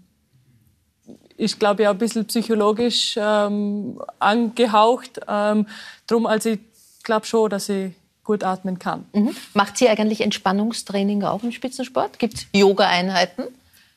[1.38, 5.20] ist, glaube ich, auch ein bisschen psychologisch ähm, angehaucht.
[5.28, 5.68] Ähm,
[6.08, 6.60] drum, also ich
[7.04, 7.91] glaube schon, dass ich
[8.24, 9.06] gut atmen kann.
[9.14, 9.36] Mhm.
[9.54, 12.20] Macht sie eigentlich Entspannungstraining auch im Spitzensport?
[12.20, 13.44] Gibt es Yoga-Einheiten?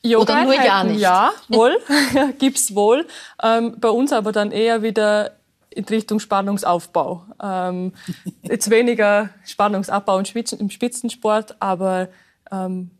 [0.03, 0.99] Oder nur ja nicht?
[0.99, 1.77] Ja, wohl,
[2.39, 3.07] gibt's wohl.
[3.41, 5.36] Ähm, bei uns aber dann eher wieder
[5.77, 7.23] in Richtung Spannungsaufbau.
[7.41, 7.93] Ähm,
[8.43, 12.09] jetzt weniger Spannungsabbau im Spitzen- im Spitzensport, aber
[12.51, 12.91] ähm,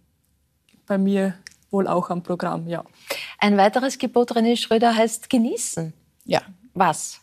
[0.85, 1.33] bei mir
[1.71, 2.83] wohl auch am Programm, ja.
[3.39, 5.91] Ein weiteres Gebot René Schröder heißt genießen.
[6.25, 6.41] Ja.
[6.73, 7.19] Was?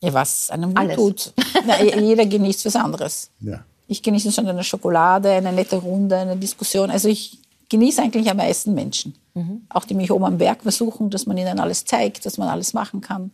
[0.00, 0.96] Ja, was einem gut Alles.
[0.96, 1.32] tut.
[1.66, 3.30] Na, jeder genießt was anderes.
[3.40, 3.64] Ja.
[3.86, 6.90] Ich genieße schon eine Schokolade, eine nette Runde, eine Diskussion.
[6.90, 9.14] Also ich genieße eigentlich am meisten Menschen.
[9.34, 9.62] Mhm.
[9.70, 12.72] Auch die mich oben am Berg besuchen, dass man ihnen alles zeigt, dass man alles
[12.74, 13.30] machen kann.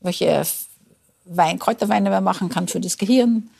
[0.00, 0.44] Welche
[1.28, 3.50] Wein, Kräuterweine man machen kann für das Gehirn.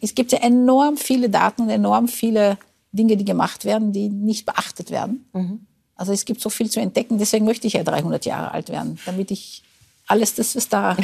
[0.00, 2.58] Es gibt ja enorm viele Daten und enorm viele
[2.92, 5.26] Dinge, die gemacht werden, die nicht beachtet werden.
[5.32, 5.60] Mhm.
[5.94, 7.18] Also es gibt so viel zu entdecken.
[7.18, 9.62] Deswegen möchte ich ja 300 Jahre alt werden, damit ich
[10.06, 10.96] alles das, was da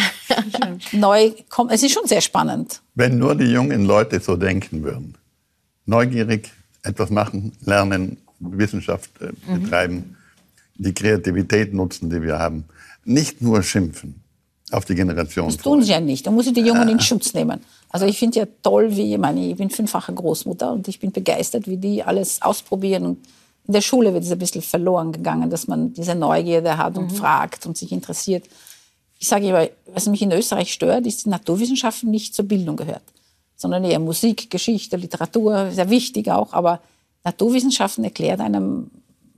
[0.93, 1.73] neu kommt.
[1.73, 2.81] Es ist schon sehr spannend.
[2.95, 5.17] Wenn nur die jungen Leute so denken würden,
[5.85, 6.51] neugierig
[6.83, 9.63] etwas machen, lernen, Wissenschaft äh, mhm.
[9.63, 10.85] betreiben, mhm.
[10.85, 12.65] die Kreativität nutzen, die wir haben,
[13.05, 14.24] nicht nur schimpfen
[14.71, 15.47] auf die Generation.
[15.47, 16.27] Das tun sie ja nicht.
[16.27, 17.61] Da muss ich die Jungen in Schutz nehmen.
[17.91, 21.13] Also ich finde ja toll, wie ich meine, ich bin fünffache Großmutter und ich bin
[21.13, 23.05] begeistert, wie die alles ausprobieren.
[23.05, 23.19] Und
[23.67, 27.13] in der Schule wird es ein bisschen verloren gegangen, dass man diese Neugierde hat und
[27.13, 27.17] mhm.
[27.17, 28.45] fragt und sich interessiert.
[29.19, 33.05] Ich sage immer, was mich in Österreich stört, ist, dass Naturwissenschaften nicht zur Bildung gehört,
[33.57, 36.81] sondern eher Musik, Geschichte, Literatur, sehr wichtig auch, aber
[37.23, 38.91] Naturwissenschaften erklärt einem,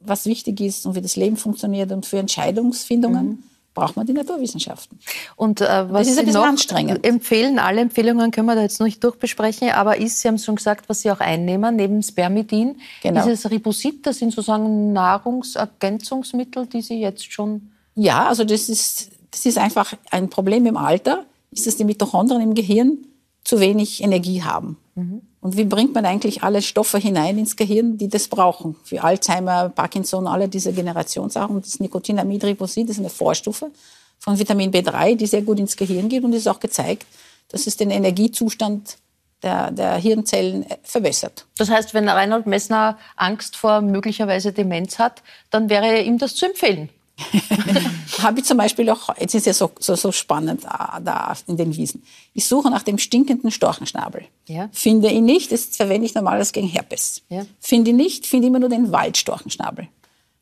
[0.04, 3.26] was wichtig ist und wie das Leben funktioniert und für Entscheidungsfindungen.
[3.26, 3.42] Mhm
[3.76, 4.98] braucht man die Naturwissenschaften.
[5.36, 7.06] Und äh, was das ist ein bisschen anstrengend.
[7.06, 10.44] empfehlen, alle Empfehlungen können wir da jetzt noch nicht durchbesprechen, aber ist, Sie haben es
[10.44, 13.22] schon gesagt, was Sie auch einnehmen, neben Spermidin, genau.
[13.22, 17.70] dieses Ribosit, das sind sozusagen Nahrungsergänzungsmittel, die Sie jetzt schon...
[17.94, 22.40] Ja, also das ist das ist einfach ein Problem im Alter, ist, dass die Mitochondrien
[22.40, 22.98] im Gehirn
[23.44, 24.78] zu wenig Energie haben.
[24.96, 28.76] Und wie bringt man eigentlich alle Stoffe hinein ins Gehirn, die das brauchen?
[28.82, 31.60] Für Alzheimer, Parkinson, alle diese Generationssachen.
[31.60, 33.70] Das Nicotinamid Ribosid ist eine Vorstufe
[34.18, 37.06] von Vitamin B3, die sehr gut ins Gehirn geht und ist auch gezeigt,
[37.48, 38.96] dass es den Energiezustand
[39.42, 41.46] der, der Hirnzellen verbessert.
[41.58, 46.46] Das heißt, wenn Reinhold Messner Angst vor möglicherweise Demenz hat, dann wäre ihm das zu
[46.46, 46.88] empfehlen.
[48.22, 51.56] habe ich zum Beispiel auch, jetzt ist ja so, so, so spannend da, da in
[51.56, 52.02] den Wiesen.
[52.34, 54.24] Ich suche nach dem stinkenden Storchenschnabel.
[54.48, 54.68] Ja.
[54.72, 57.22] Finde ihn nicht, das verwende ich normalerweise gegen Herpes.
[57.28, 57.46] Ja.
[57.58, 59.88] Finde ihn nicht, finde immer nur den Waldstorchenschnabel.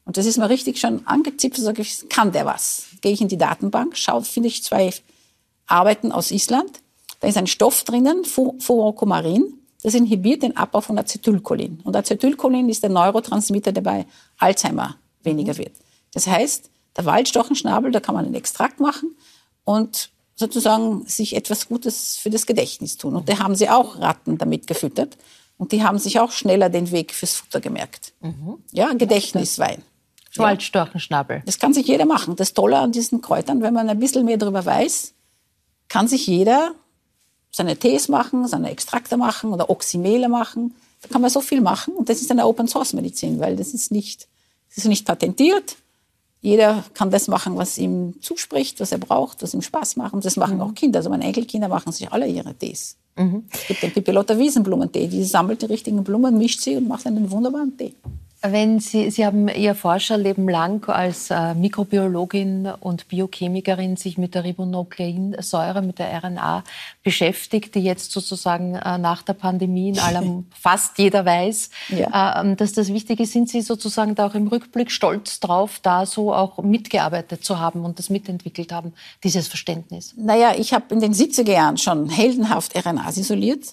[0.05, 2.87] Und das ist mir richtig schon angezipft, sage ich, kann der was?
[3.01, 4.93] Gehe ich in die Datenbank, schaue, finde ich zwei
[5.67, 6.81] Arbeiten aus Island.
[7.21, 11.81] Da ist ein Stoff drinnen, Furocomarin, das inhibiert den Abbau von Acetylcholin.
[11.85, 14.07] Und Acetylcholin ist der Neurotransmitter, der bei
[14.39, 15.59] Alzheimer weniger mhm.
[15.59, 15.73] wird.
[16.15, 19.17] Das heißt, der Waldstochenschnabel, da kann man einen Extrakt machen
[19.65, 23.17] und sozusagen sich etwas Gutes für das Gedächtnis tun.
[23.17, 25.17] Und da haben sie auch Ratten damit gefüttert.
[25.57, 28.13] Und die haben sich auch schneller den Weg fürs Futter gemerkt.
[28.21, 28.59] Mhm.
[28.73, 29.83] Ja, Gedächtniswein.
[30.37, 31.43] Waldstochenschnabel.
[31.47, 32.35] Das kann sich jeder machen.
[32.35, 35.15] Das Tolle an diesen Kräutern, wenn man ein bisschen mehr darüber weiß,
[35.89, 36.75] kann sich jeder
[37.53, 40.75] seine Tees machen, seine Extrakte machen oder Oxymele machen.
[41.03, 41.95] Da kann man so viel machen.
[41.95, 44.27] Und das ist eine Open-Source-Medizin, weil das ist nicht,
[44.71, 45.77] das ist nicht patentiert.
[46.45, 50.13] Jeder kann das machen, was ihm zuspricht, was er braucht, was ihm Spaß macht.
[50.13, 50.61] Und das machen mhm.
[50.61, 50.99] auch Kinder.
[50.99, 52.99] Also meine Enkelkinder machen sich alle ihre Tees.
[53.17, 53.45] Mhm.
[53.51, 55.07] Es gibt den Pipilotta Wiesenblumentee.
[55.07, 57.95] Die sammelt die richtigen Blumen, mischt sie und macht einen wunderbaren Tee.
[58.47, 64.45] Wenn Sie, Sie haben Ihr Forscherleben lang als äh, Mikrobiologin und Biochemikerin sich mit der
[64.45, 66.63] Ribonukleinsäure, mit der RNA
[67.03, 72.43] beschäftigt, die jetzt sozusagen äh, nach der Pandemie in allem fast jeder weiß, ja.
[72.43, 73.33] äh, dass das wichtig ist.
[73.33, 77.83] Sind Sie sozusagen da auch im Rückblick stolz drauf, da so auch mitgearbeitet zu haben
[77.83, 78.93] und das mitentwickelt haben,
[79.23, 80.13] dieses Verständnis?
[80.19, 83.69] Naja, ich habe in den 70er Jahren schon heldenhaft RNAs isoliert,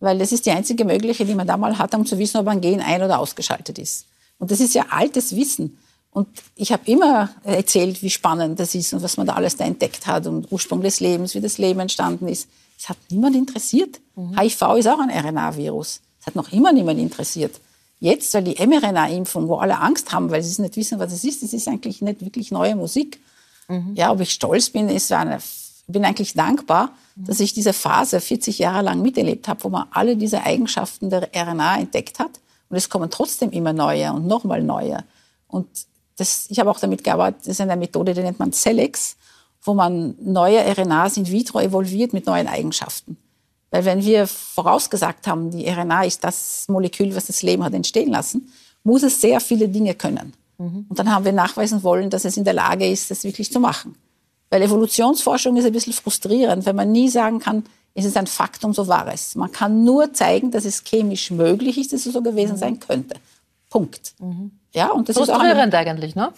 [0.00, 2.48] weil das ist die einzige Möglichkeit, die man da mal hat, um zu wissen, ob
[2.48, 4.06] ein Gen ein- oder ausgeschaltet ist.
[4.38, 5.78] Und das ist ja altes Wissen.
[6.10, 9.66] Und ich habe immer erzählt, wie spannend das ist und was man da alles da
[9.66, 12.48] entdeckt hat und Ursprung des Lebens, wie das Leben entstanden ist.
[12.78, 14.00] Das hat niemand interessiert.
[14.14, 14.38] Mhm.
[14.38, 16.00] HIV ist auch ein RNA-Virus.
[16.18, 17.60] Das hat noch immer niemand interessiert.
[18.00, 21.42] Jetzt, weil die mRNA-Impfung, wo alle Angst haben, weil sie nicht wissen, was es ist,
[21.42, 23.20] das ist eigentlich nicht wirklich neue Musik.
[23.68, 23.92] Mhm.
[23.94, 27.26] Ja, ob ich stolz bin, ist eine, ich bin eigentlich dankbar, mhm.
[27.26, 31.30] dass ich diese Phase 40 Jahre lang miterlebt habe, wo man alle diese Eigenschaften der
[31.34, 35.04] RNA entdeckt hat und es kommen trotzdem immer neue und nochmal neue.
[35.46, 35.66] Und
[36.16, 39.16] das, ich habe auch damit gearbeitet, das ist eine Methode, die nennt man Celex,
[39.62, 43.16] wo man neue RNAs in vitro evolviert mit neuen Eigenschaften.
[43.70, 48.10] Weil wenn wir vorausgesagt haben, die RNA ist das Molekül, was das Leben hat entstehen
[48.10, 48.50] lassen,
[48.84, 50.32] muss es sehr viele Dinge können.
[50.58, 50.86] Mhm.
[50.88, 53.60] Und dann haben wir nachweisen wollen, dass es in der Lage ist, das wirklich zu
[53.60, 53.96] machen.
[54.50, 57.64] Weil Evolutionsforschung ist ein bisschen frustrierend, wenn man nie sagen kann,
[57.96, 59.34] ist es ein Faktum, so war es.
[59.34, 62.58] Man kann nur zeigen, dass es chemisch möglich ist, dass es so gewesen mhm.
[62.58, 63.16] sein könnte.
[63.70, 64.12] Punkt.
[64.18, 64.50] Mhm.
[64.74, 66.32] Ja, und das Frustrierend ist auch eine, eigentlich, ne?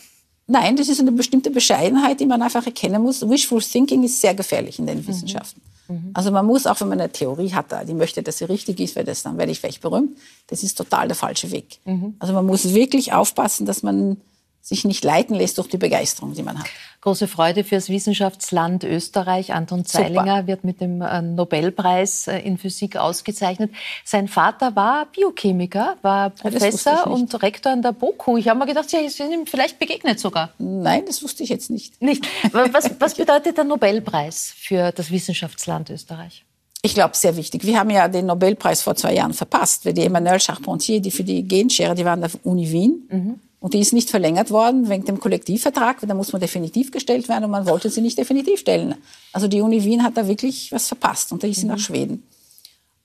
[0.46, 3.28] Nein, das ist eine bestimmte Bescheidenheit, die man einfach erkennen muss.
[3.28, 5.08] Wishful Thinking ist sehr gefährlich in den mhm.
[5.08, 5.60] Wissenschaften.
[5.88, 6.10] Mhm.
[6.14, 8.94] Also man muss, auch wenn man eine Theorie hat, die möchte, dass sie richtig ist,
[8.94, 11.80] weil das, dann werde ich vielleicht berühmt, das ist total der falsche Weg.
[11.84, 12.14] Mhm.
[12.20, 14.18] Also man muss wirklich aufpassen, dass man
[14.62, 16.66] sich nicht leiten lässt durch die Begeisterung, die man hat.
[17.00, 19.52] Große Freude fürs Wissenschaftsland Österreich.
[19.52, 20.46] Anton Zeilinger Super.
[20.46, 23.70] wird mit dem äh, Nobelpreis äh, in Physik ausgezeichnet.
[24.04, 28.36] Sein Vater war Biochemiker, war Professor und Rektor an der BOKU.
[28.36, 30.50] Ich habe mir gedacht, Sie sind ihm vielleicht begegnet sogar.
[30.58, 32.00] Nein, das wusste ich jetzt nicht.
[32.02, 32.26] Nicht.
[32.52, 36.44] Was, was bedeutet der Nobelpreis für das Wissenschaftsland Österreich?
[36.82, 37.64] Ich glaube, sehr wichtig.
[37.64, 41.24] Wir haben ja den Nobelpreis vor zwei Jahren verpasst, weil die Emmanuelle Charpentier, die für
[41.24, 43.08] die Genschere, die war an der Uni Wien.
[43.10, 43.40] Mhm.
[43.60, 47.28] Und die ist nicht verlängert worden wegen dem Kollektivvertrag, weil da muss man definitiv gestellt
[47.28, 48.94] werden und man wollte sie nicht definitiv stellen.
[49.32, 51.72] Also die Uni Wien hat da wirklich was verpasst und da ist sie mhm.
[51.72, 52.22] nach Schweden.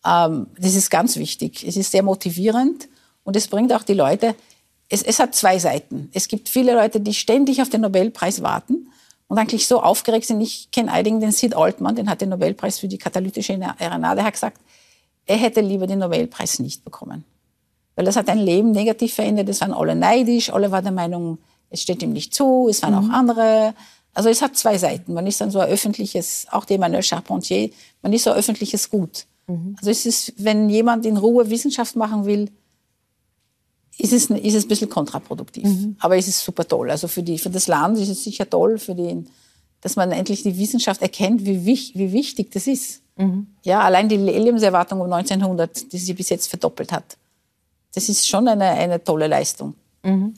[0.06, 1.66] Ähm, das ist ganz wichtig.
[1.68, 2.88] Es ist sehr motivierend
[3.24, 4.36] und es bringt auch die Leute,
[4.90, 6.10] es, es hat zwei Seiten.
[6.14, 8.90] Es gibt viele Leute, die ständig auf den Nobelpreis warten
[9.28, 10.40] und eigentlich so aufgeregt sind.
[10.42, 14.24] Ich kenne einigen, den Sid Altman, den hat den Nobelpreis für die katalytische RNA, der
[14.24, 14.60] hat gesagt,
[15.26, 17.24] er hätte lieber den Nobelpreis nicht bekommen.
[17.96, 19.50] Weil das hat ein Leben negativ verändert.
[19.50, 21.38] Es waren alle neidisch, alle waren der Meinung,
[21.70, 23.12] es steht ihm nicht zu, es waren mhm.
[23.12, 23.74] auch andere.
[24.14, 25.14] Also es hat zwei Seiten.
[25.14, 27.70] Man ist dann so ein öffentliches, auch der Emmanuel Charpentier,
[28.02, 29.26] man ist so ein öffentliches Gut.
[29.48, 29.76] Mhm.
[29.78, 32.50] Also es ist, wenn jemand in Ruhe Wissenschaft machen will,
[33.98, 35.66] ist es, ist es ein bisschen kontraproduktiv.
[35.66, 35.96] Mhm.
[36.00, 36.90] Aber es ist super toll.
[36.90, 39.30] Also für, die, für das Land ist es sicher toll, für den,
[39.82, 43.02] dass man endlich die Wissenschaft erkennt, wie, wie wichtig das ist.
[43.18, 43.48] Mhm.
[43.64, 47.18] Ja, allein die Lebenserwartung um 1900, die sich bis jetzt verdoppelt hat.
[47.94, 49.76] Das ist schon eine, eine tolle Leistung.
[50.04, 50.34] Mhm.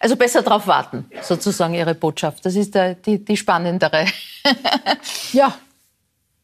[0.00, 2.44] Also besser darauf warten, sozusagen Ihre Botschaft.
[2.44, 4.06] Das ist der, die, die spannendere.
[5.32, 5.56] ja.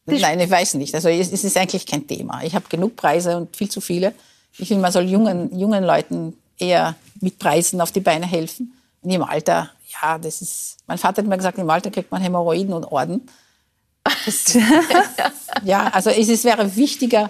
[0.05, 0.95] Nein, ich weiß nicht.
[0.95, 2.43] Also es, es ist eigentlich kein Thema.
[2.43, 4.13] Ich habe genug Preise und viel zu viele.
[4.57, 8.73] Ich finde, man soll jungen, jungen Leuten eher mit Preisen auf die Beine helfen.
[9.01, 9.69] Und im Alter,
[10.01, 13.27] ja, das ist, mein Vater hat mir gesagt, im Alter kriegt man Hämorrhoiden und Orden.
[14.25, 14.57] Das,
[15.63, 17.29] ja, also es ist, wäre wichtiger,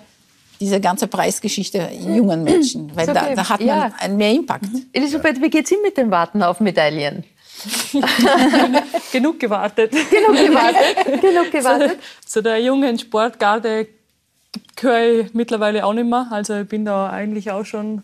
[0.62, 3.20] diese ganze Preisgeschichte jungen Menschen, weil okay.
[3.20, 3.92] da, da, hat man ja.
[4.00, 4.72] einen mehr Impact.
[4.72, 4.86] Mhm.
[4.94, 7.24] Elisabeth, wie geht's Ihnen mit dem Warten auf Medaillen?
[9.12, 9.92] Genug gewartet.
[9.92, 11.22] Genug gewartet.
[11.22, 11.98] Genug gewartet.
[12.22, 13.88] Zu, zu der jungen Sportgarde
[14.76, 16.28] gehöre ich mittlerweile auch nicht mehr.
[16.32, 18.04] Also ich bin da eigentlich auch schon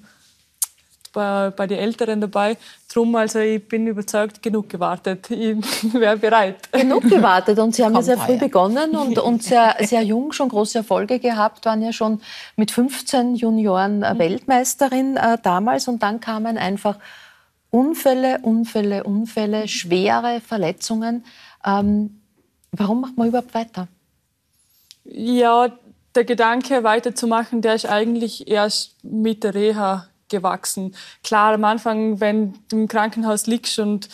[1.18, 2.57] bei, bei den Älteren dabei.
[2.93, 5.30] Drum, also ich bin überzeugt, genug gewartet.
[5.38, 6.72] Ich wäre bereit.
[6.72, 10.49] Genug gewartet und Sie haben ja sehr früh begonnen und, und sehr, sehr jung schon
[10.49, 12.22] große Erfolge gehabt, waren ja schon
[12.55, 14.20] mit 15 Junioren mhm.
[14.20, 16.97] Weltmeisterin äh, damals und dann kamen einfach
[17.72, 21.26] Unfälle, Unfälle, Unfälle, schwere Verletzungen.
[21.65, 22.22] Ähm,
[22.72, 23.88] warum macht man überhaupt weiter?
[25.03, 25.72] Ja,
[26.13, 30.95] der Gedanke weiterzumachen, der ist eigentlich erst mit der Reha gewachsen.
[31.23, 34.09] Klar, am Anfang, wenn du im Krankenhaus liegst und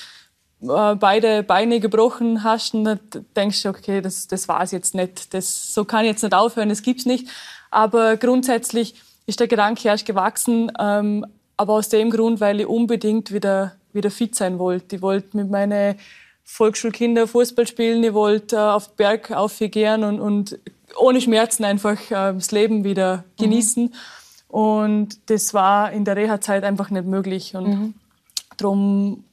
[0.62, 3.00] äh, beide Beine gebrochen hast, dann
[3.36, 5.34] denkst du, okay, das, das war es jetzt nicht.
[5.34, 7.28] Das, so kann ich jetzt nicht aufhören, das gibt's nicht.
[7.70, 8.96] Aber grundsätzlich
[9.26, 11.26] ist der Gedanke erst gewachsen, ähm,
[11.58, 14.98] aber aus dem Grund, weil ich unbedingt wieder, wieder fit sein wollte.
[14.98, 15.96] Ich wollte mit meinen
[16.44, 20.60] Volksschulkindern Fußball spielen, ich wollte äh, auf den Berg aufgehen und, und
[20.98, 23.44] ohne Schmerzen einfach äh, das Leben wieder mhm.
[23.44, 23.84] genießen.
[23.86, 23.94] Mhm.
[24.54, 27.56] Und das war in der Reha-Zeit einfach nicht möglich.
[27.56, 27.94] Und mhm.
[28.56, 29.24] darum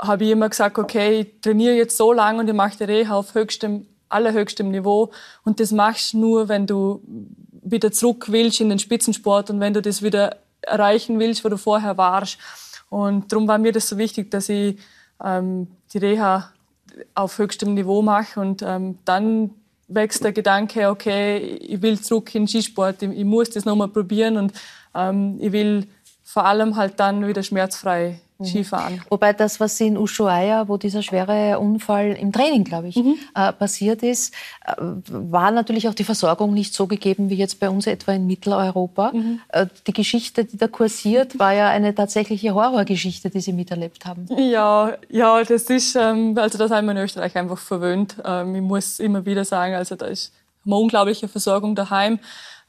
[0.00, 3.14] habe ich immer gesagt, okay, ich trainiere jetzt so lange und ich mache die Reha
[3.14, 5.10] auf höchstem, allerhöchstem Niveau.
[5.44, 7.02] Und das machst du nur, wenn du
[7.62, 11.58] wieder zurück willst in den Spitzensport und wenn du das wieder erreichen willst, wo du
[11.58, 12.38] vorher warst.
[12.88, 14.78] Und darum war mir das so wichtig, dass ich
[15.22, 16.50] ähm, die Reha
[17.14, 19.50] auf höchstem Niveau mache und ähm, dann
[19.94, 23.88] wächst der Gedanke, okay, ich will zurück in den Skisport, ich, ich muss das nochmal
[23.88, 24.52] probieren und
[24.94, 25.86] ähm, ich will
[26.22, 28.20] vor allem halt dann wieder schmerzfrei.
[28.44, 29.02] Skifahren.
[29.08, 33.16] Wobei das, was in Ushuaia, wo dieser schwere Unfall im Training, glaube ich, mhm.
[33.34, 34.34] äh, passiert ist,
[34.66, 38.26] äh, war natürlich auch die Versorgung nicht so gegeben wie jetzt bei uns etwa in
[38.26, 39.12] Mitteleuropa.
[39.12, 39.40] Mhm.
[39.48, 44.26] Äh, die Geschichte, die da kursiert, war ja eine tatsächliche Horrorgeschichte, die Sie miterlebt haben.
[44.36, 48.16] Ja, ja, das ist, ähm, also das haben wir in Österreich einfach verwöhnt.
[48.24, 50.32] Ähm, ich muss immer wieder sagen, also da ist
[50.64, 52.18] eine unglaubliche Versorgung daheim.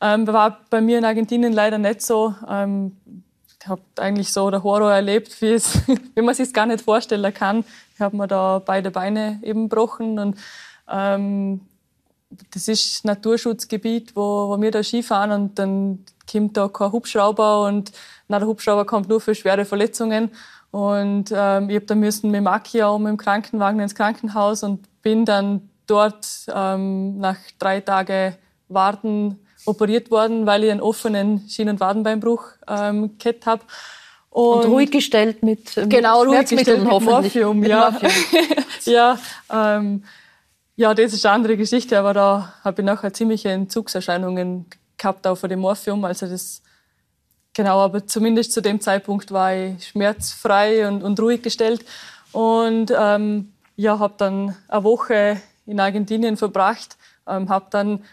[0.02, 2.36] Ähm, war bei mir in Argentinien leider nicht so.
[2.50, 2.98] Ähm,
[3.68, 5.82] habe eigentlich so der Horror erlebt, wie, es,
[6.16, 7.64] man sich gar nicht vorstellen kann.
[7.96, 10.38] Ich habe mir da beide Beine eben gebrochen und
[10.90, 11.62] ähm,
[12.52, 17.92] das ist Naturschutzgebiet, wo, wo wir da Skifahren und dann kommt da kein Hubschrauber und
[18.28, 20.32] na, der Hubschrauber kommt nur für schwere Verletzungen
[20.72, 25.26] und ähm, ich habe dann müssen mit Makia um im Krankenwagen ins Krankenhaus und bin
[25.26, 28.36] dann dort ähm, nach drei Tagen
[28.70, 33.64] Warten operiert worden, weil ich einen offenen Schienen- und Wadenbeinbruch ähm, gehabt habe.
[34.30, 37.92] Und, und, ruhig gestellt mit, mit genau, ruhig gestellt mit Morphium, ja.
[37.92, 38.12] Morphium.
[38.86, 39.18] ja,
[39.52, 40.04] ähm,
[40.76, 44.66] ja, das ist eine andere Geschichte, aber da habe ich nachher ziemliche Entzugserscheinungen
[44.98, 46.04] gehabt, auch von dem Morphium.
[46.04, 46.64] Also das,
[47.54, 51.86] genau, aber zumindest zu dem Zeitpunkt war ich schmerzfrei und, und ruhig gestellt.
[52.32, 56.98] Und ähm, ja, habe dann eine Woche in Argentinien verbracht,
[57.28, 58.04] ähm, habe dann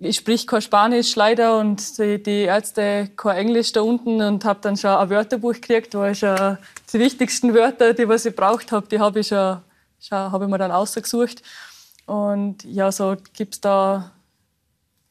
[0.00, 4.76] ich sprich kein Spanisch leider und die, Ärzte kein Englisch da unten und habe dann
[4.76, 6.56] schon ein Wörterbuch gekriegt, wo ich schon
[6.92, 9.58] die wichtigsten Wörter, die was ich braucht habe, die habe ich schon,
[10.00, 11.42] schon habe ich mir dann ausgesucht.
[12.06, 14.10] Und ja, so gibt's da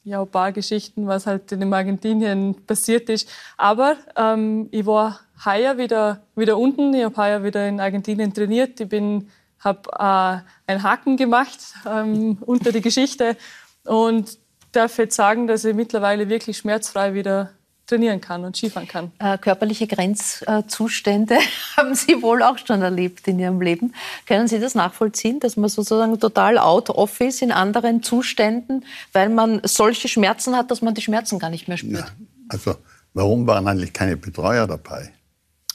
[0.03, 3.29] ja, ein paar Geschichten, was halt in Argentinien passiert ist.
[3.57, 6.95] Aber ähm, ich war heuer wieder, wieder unten.
[6.95, 8.79] Ich habe heuer wieder in Argentinien trainiert.
[8.79, 9.29] Ich bin
[9.59, 13.37] habe äh, einen Haken gemacht ähm, unter die Geschichte
[13.85, 14.39] und
[14.71, 17.51] darf jetzt sagen, dass ich mittlerweile wirklich schmerzfrei wieder
[17.89, 19.11] trainieren kann und Skifahren kann.
[19.19, 21.37] Äh, körperliche Grenzzustände
[21.77, 23.93] haben Sie wohl auch schon erlebt in Ihrem Leben.
[24.27, 29.29] Können Sie das nachvollziehen, dass man sozusagen total out of ist in anderen Zuständen, weil
[29.29, 31.99] man solche Schmerzen hat, dass man die Schmerzen gar nicht mehr spürt?
[31.99, 32.07] Ja,
[32.49, 32.75] also
[33.13, 35.11] warum waren eigentlich keine Betreuer dabei?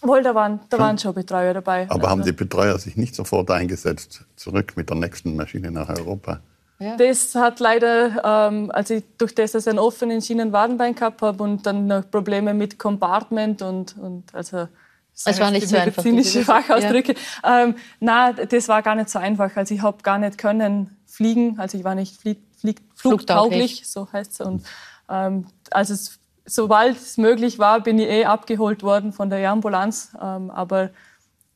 [0.00, 1.84] Wohl, da waren, da waren schon Betreuer dabei.
[1.84, 2.08] Aber also.
[2.08, 6.40] haben die Betreuer sich nicht sofort eingesetzt, zurück mit der nächsten Maschine nach Europa?
[6.78, 6.96] Ja.
[6.96, 11.42] Das hat leider, ähm, also ich, durch das, dass ich einen offenen Schienenwadenbein gehabt habe
[11.42, 14.68] und dann noch Probleme mit Compartment und, und also
[15.14, 16.02] es war nicht so einfach.
[16.02, 17.14] Medizinische Fachausdrücke.
[17.44, 17.62] Ja.
[17.62, 19.56] Ähm, nein, das war gar nicht so einfach.
[19.56, 21.58] Also ich habe gar nicht können fliegen.
[21.58, 24.40] Also ich war nicht flieg, flieg, flugtauglich, so heißt es.
[24.40, 24.64] Und
[25.08, 30.10] ähm, also es, sobald es möglich war, bin ich eh abgeholt worden von der Ambulanz.
[30.20, 30.90] Ähm, aber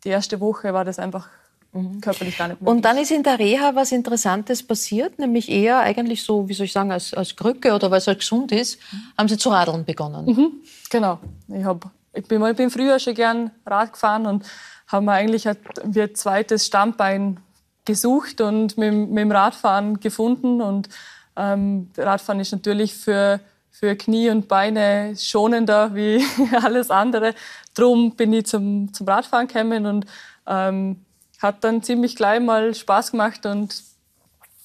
[0.04, 1.28] die erste Woche war das einfach
[1.72, 2.00] Mhm.
[2.00, 2.76] körperlich gar nicht möglich.
[2.76, 6.66] Und dann ist in der Reha was Interessantes passiert, nämlich eher eigentlich so, wie soll
[6.66, 8.78] ich sagen, als, als Krücke oder weil es halt gesund ist,
[9.16, 10.26] haben Sie zu radeln begonnen.
[10.26, 10.52] Mhm,
[10.88, 11.18] genau.
[11.48, 14.44] Ich, hab, ich, bin, ich bin früher schon gern Rad gefahren und
[14.86, 15.56] haben wir eigentlich ein
[16.14, 17.38] zweites Stammbein
[17.84, 20.62] gesucht und mit, mit dem Radfahren gefunden.
[20.62, 20.88] Und
[21.36, 23.40] ähm, Radfahren ist natürlich für,
[23.70, 26.24] für Knie und Beine schonender wie
[26.62, 27.34] alles andere.
[27.74, 30.06] Drum bin ich zum, zum Radfahren gekommen und
[30.46, 31.04] ähm,
[31.39, 33.74] hat dann ziemlich gleich mal Spaß gemacht und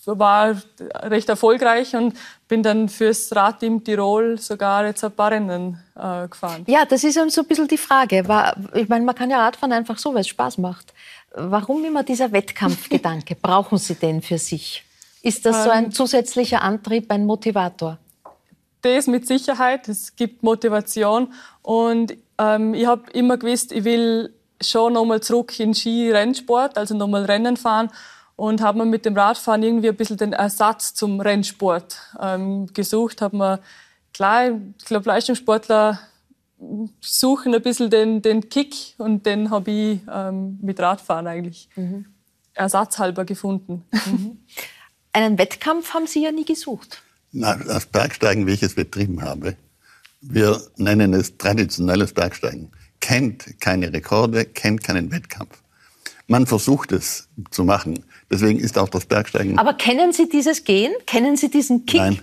[0.06, 0.62] war
[1.04, 2.18] recht erfolgreich und
[2.48, 6.64] bin dann fürs Radteam Tirol sogar jetzt ein paar Rennen äh, gefahren.
[6.68, 8.28] Ja, das ist so ein bisschen die Frage.
[8.28, 10.94] War, ich meine, man kann ja Radfahren einfach so, weil es Spaß macht.
[11.34, 13.36] Warum immer dieser Wettkampfgedanke?
[13.42, 14.84] Brauchen Sie den für sich?
[15.22, 17.98] Ist das so ein ähm, zusätzlicher Antrieb, ein Motivator?
[18.82, 19.88] Das mit Sicherheit.
[19.88, 21.34] Es gibt Motivation.
[21.62, 24.34] Und ähm, ich habe immer gewusst, ich will
[24.70, 27.90] schon nochmal zurück in Skirennsport, also nochmal Rennen fahren
[28.36, 33.22] und habe mir mit dem Radfahren irgendwie ein bisschen den Ersatz zum Rennsport ähm, gesucht.
[33.22, 33.60] Habe mir
[34.14, 36.00] klar, ich glaube Leistungssportler
[37.02, 42.06] suchen ein bisschen den, den Kick und den habe ich ähm, mit Radfahren eigentlich mhm.
[42.54, 43.84] ersatzhalber gefunden.
[43.92, 44.40] Mhm.
[45.14, 47.04] Einen Wettkampf haben Sie ja nie gesucht.
[47.32, 49.58] Na, das Bergsteigen, wie ich es betrieben habe,
[50.22, 52.72] wir nennen es traditionelles Bergsteigen
[53.04, 55.62] kennt keine Rekorde, kennt keinen Wettkampf.
[56.28, 58.06] Man versucht es zu machen.
[58.32, 59.60] Deswegen ist auch das Bergsteigen.
[59.60, 60.94] Aber kennen Sie dieses Gehen?
[61.06, 62.00] Kennen Sie diesen Kick?
[62.00, 62.20] Nein.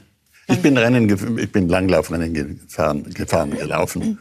[0.49, 4.19] Ich bin, Rennen, ich bin Langlaufrennen gefahren, gefahren, gelaufen.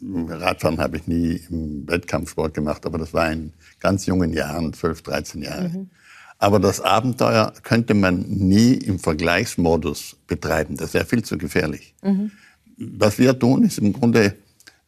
[0.00, 5.02] Radfahren habe ich nie im Wettkampfsport gemacht, aber das war in ganz jungen Jahren, 12,
[5.02, 5.68] 13 Jahre.
[5.68, 5.90] Mhm.
[6.38, 10.76] Aber das Abenteuer könnte man nie im Vergleichsmodus betreiben.
[10.76, 11.94] Das wäre viel zu gefährlich.
[12.02, 12.30] Mhm.
[12.78, 14.34] Was wir tun, ist im Grunde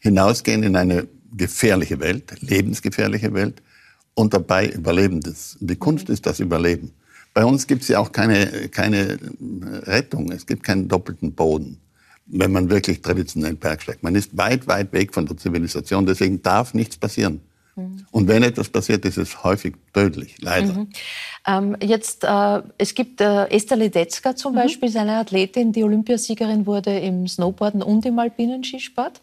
[0.01, 3.63] hinausgehen in eine gefährliche Welt, lebensgefährliche Welt
[4.15, 5.57] und dabei überleben das.
[5.61, 6.93] Die Kunst ist das Überleben.
[7.33, 9.19] Bei uns gibt es ja auch keine, keine
[9.85, 11.79] Rettung, es gibt keinen doppelten Boden,
[12.27, 14.03] wenn man wirklich traditionell bergsteigt.
[14.03, 17.41] Man ist weit, weit weg von der Zivilisation, deswegen darf nichts passieren.
[17.77, 18.07] Mhm.
[18.11, 20.73] Und wenn etwas passiert, ist es häufig tödlich, leider.
[20.73, 20.89] Mhm.
[21.47, 24.57] Ähm, jetzt, äh, es gibt äh, Esther Ledetzka zum mhm.
[24.57, 29.21] Beispiel, ist eine Athletin, die Olympiasiegerin wurde im Snowboarden und im alpinen Skisport.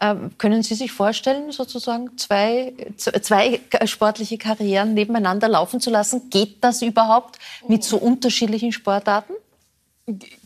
[0.00, 6.30] Ähm, können Sie sich vorstellen, sozusagen zwei, zwei sportliche Karrieren nebeneinander laufen zu lassen?
[6.30, 7.38] Geht das überhaupt
[7.68, 9.34] mit so unterschiedlichen Sportarten?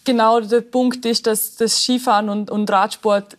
[0.05, 3.38] Genau, der Punkt ist, dass das Skifahren und, und Radsport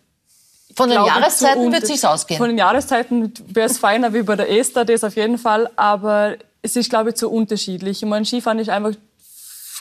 [0.76, 2.38] von den Jahreszeiten wird es sich ausgehen.
[2.38, 5.70] Von den Jahreszeiten wäre es feiner wie bei der Esther, das auf jeden Fall.
[5.78, 8.04] Aber es ist, glaube ich, zu unterschiedlich.
[8.04, 8.92] Ich meine, Skifahren ist einfach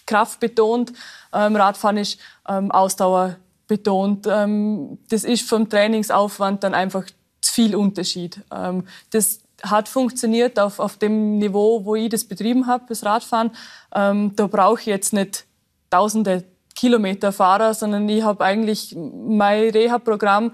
[0.06, 0.92] kraftbetont,
[1.32, 2.18] ähm, Radfahren ist
[2.48, 4.26] ähm, ausdauerbetont.
[4.30, 7.04] Ähm, das ist vom Trainingsaufwand dann einfach
[7.40, 8.40] zu viel Unterschied.
[8.54, 13.50] Ähm, das hat funktioniert auf, auf dem Niveau, wo ich das betrieben habe, das Radfahren.
[13.94, 15.44] Ähm, da brauche ich jetzt nicht
[15.90, 20.52] tausende Kilometer Fahrer, sondern ich habe eigentlich mein Reha-Programm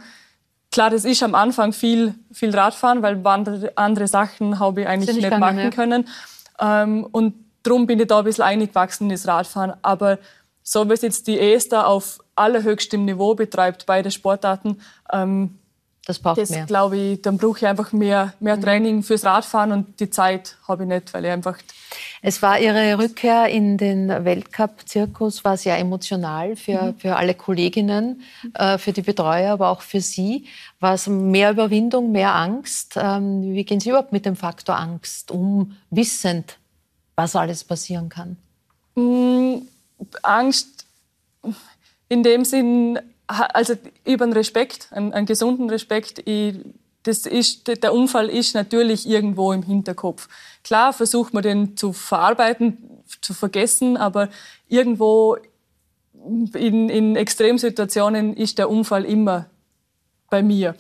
[0.71, 3.21] Klar, das ist am Anfang viel, viel Radfahren, weil
[3.75, 6.09] andere Sachen habe ich eigentlich nicht, nicht machen können.
[6.61, 9.75] Ähm, und darum bin ich da ein bisschen eingewachsen ins Radfahren.
[9.83, 10.19] Aber
[10.63, 14.81] so wie es jetzt die Esther auf allerhöchstem Niveau betreibt, beide Sportarten,
[15.13, 15.59] ähm,
[16.07, 16.65] Das braucht das, mehr.
[16.65, 18.63] glaube ich, dann brauche ich einfach mehr, mehr mhm.
[18.63, 21.59] Training fürs Radfahren und die Zeit habe ich nicht, weil ich einfach.
[22.23, 26.99] Es war Ihre Rückkehr in den Weltcup-Zirkus, war sehr emotional für, mhm.
[26.99, 28.23] für alle Kolleginnen,
[28.55, 30.47] äh, für die Betreuer, aber auch für Sie.
[30.81, 32.95] War es mehr Überwindung, mehr Angst?
[32.97, 36.57] Ähm, wie gehen Sie überhaupt mit dem Faktor Angst um, wissend,
[37.15, 38.39] was alles passieren kann?
[38.95, 39.69] Mhm,
[40.23, 40.87] Angst
[42.09, 42.99] in dem Sinn,
[43.31, 43.75] also
[44.05, 46.21] über einen Respekt, einen, einen gesunden Respekt.
[46.27, 46.57] Ich,
[47.05, 50.29] das ist, der Unfall ist natürlich irgendwo im Hinterkopf.
[50.65, 52.79] Klar versucht man den zu verarbeiten,
[53.21, 54.29] zu vergessen, aber
[54.69, 55.37] irgendwo
[56.55, 59.47] in, in Extremsituationen ist der Unfall immer
[60.29, 60.75] bei mir.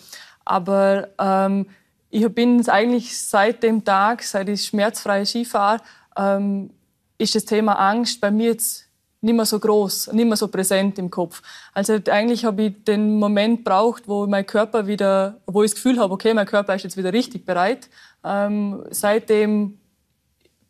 [0.44, 1.66] Aber ähm,
[2.10, 5.80] ich bin eigentlich seit dem Tag, seit ich schmerzfrei Ski fahre,
[6.16, 6.70] ähm,
[7.18, 8.89] ist das Thema Angst bei mir jetzt
[9.22, 11.42] nicht mehr so groß, nicht mehr so präsent im Kopf.
[11.74, 15.98] Also eigentlich habe ich den Moment braucht, wo mein Körper wieder, wo ich das Gefühl
[15.98, 17.88] habe, okay, mein Körper ist jetzt wieder richtig bereit.
[18.24, 19.78] Ähm, seitdem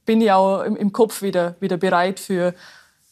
[0.04, 2.54] bin ich auch im, im, Kopf wieder, wieder bereit für,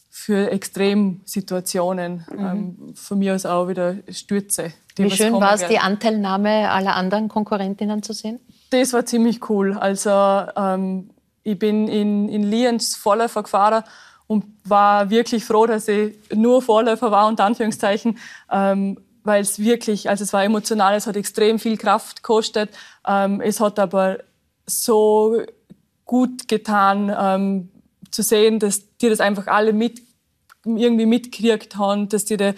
[0.09, 2.25] für Extremsituationen.
[2.29, 2.39] Mhm.
[2.39, 4.73] Ähm, von mir aus auch wieder Stürze.
[4.97, 8.39] Wie schön war es, die Anteilnahme aller anderen Konkurrentinnen zu sehen?
[8.71, 9.77] Das war ziemlich cool.
[9.77, 11.11] Also ähm,
[11.43, 13.85] ich bin in, in Lienz Vorläufer gefahren
[14.29, 18.19] und war wirklich froh, dass ich nur Vorläufer war, unter Anführungszeichen,
[18.51, 22.69] ähm, weil es wirklich, also es war emotional, es hat extrem viel Kraft gekostet.
[23.07, 24.19] Ähm, es hat aber
[24.67, 25.41] so
[26.05, 27.69] gut getan, ähm,
[28.11, 29.99] zu sehen, dass die das einfach alle mit,
[30.63, 32.53] irgendwie mitgekriegt haben, dass die, die,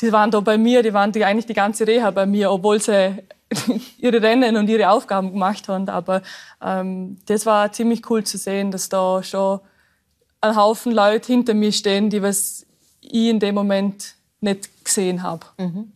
[0.00, 2.80] die waren da bei mir, die waren die, eigentlich die ganze Reha bei mir, obwohl
[2.80, 3.20] sie
[3.98, 5.88] ihre Rennen und ihre Aufgaben gemacht haben.
[5.88, 6.22] Aber
[6.62, 9.58] ähm, das war ziemlich cool zu sehen, dass da schon
[10.40, 12.66] ein Haufen Leute hinter mir stehen, die was
[13.00, 15.46] ich in dem Moment nicht gesehen habe.
[15.58, 15.92] Mhm.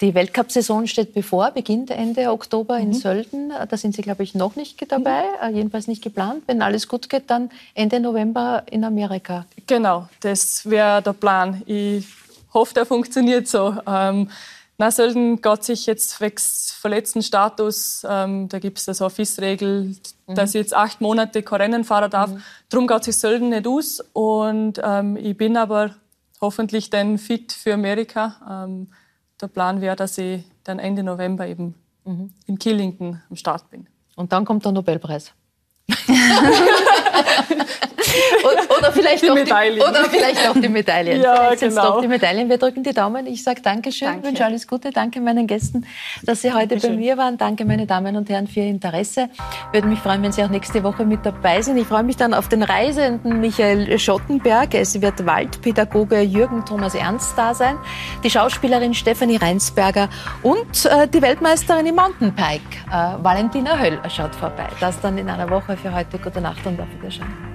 [0.00, 2.94] Die Weltcup-Saison steht bevor, beginnt Ende Oktober in mhm.
[2.94, 3.52] Sölden.
[3.68, 5.54] Da sind Sie, glaube ich, noch nicht dabei, mhm.
[5.54, 6.42] Äh, jedenfalls nicht geplant.
[6.46, 9.46] Wenn alles gut geht, dann Ende November in Amerika.
[9.66, 11.62] Genau, das wäre der Plan.
[11.66, 12.06] Ich
[12.52, 13.76] hoffe, der funktioniert so.
[13.86, 14.28] Ähm,
[14.82, 16.34] na, Sölden geht sich jetzt wegen
[16.80, 19.94] verletzten Status, ähm, da gibt es eine FIS-Regel,
[20.26, 20.34] mhm.
[20.34, 22.30] dass ich jetzt acht Monate kein Rennen fahren darf.
[22.30, 22.42] Mhm.
[22.68, 24.00] Darum geht sich Sölden nicht aus.
[24.12, 25.94] Und ähm, ich bin aber
[26.40, 28.64] hoffentlich dann fit für Amerika.
[28.66, 28.88] Ähm,
[29.40, 32.32] der Plan wäre, dass ich dann Ende November eben mhm.
[32.46, 33.86] in Killington am Start bin.
[34.16, 35.32] Und dann kommt der Nobelpreis.
[38.78, 39.76] oder, vielleicht die Medaillen.
[39.76, 41.22] Die, oder vielleicht auch die Medaillen.
[41.22, 41.92] Ja, vielleicht genau.
[41.92, 42.48] doch die Medaillen.
[42.48, 43.26] Wir drücken die Daumen.
[43.26, 44.28] Ich sage Dankeschön, Danke.
[44.28, 44.90] wünsche alles Gute.
[44.90, 45.86] Danke meinen Gästen,
[46.22, 46.90] dass Sie heute Dankeschön.
[46.90, 47.38] bei mir waren.
[47.38, 49.28] Danke, meine Damen und Herren, für Ihr Interesse.
[49.72, 51.76] Würde mich freuen, wenn Sie auch nächste Woche mit dabei sind.
[51.76, 54.74] Ich freue mich dann auf den reisenden Michael Schottenberg.
[54.74, 57.78] Es wird Waldpädagoge Jürgen Thomas Ernst da sein,
[58.24, 60.08] die Schauspielerin Stefanie Reinsberger
[60.42, 62.60] und äh, die Weltmeisterin im Mountainbike,
[62.90, 64.68] äh, Valentina Höll, schaut vorbei.
[64.80, 66.18] Das dann in einer Woche für heute.
[66.18, 67.51] Gute Nacht und auf 是什？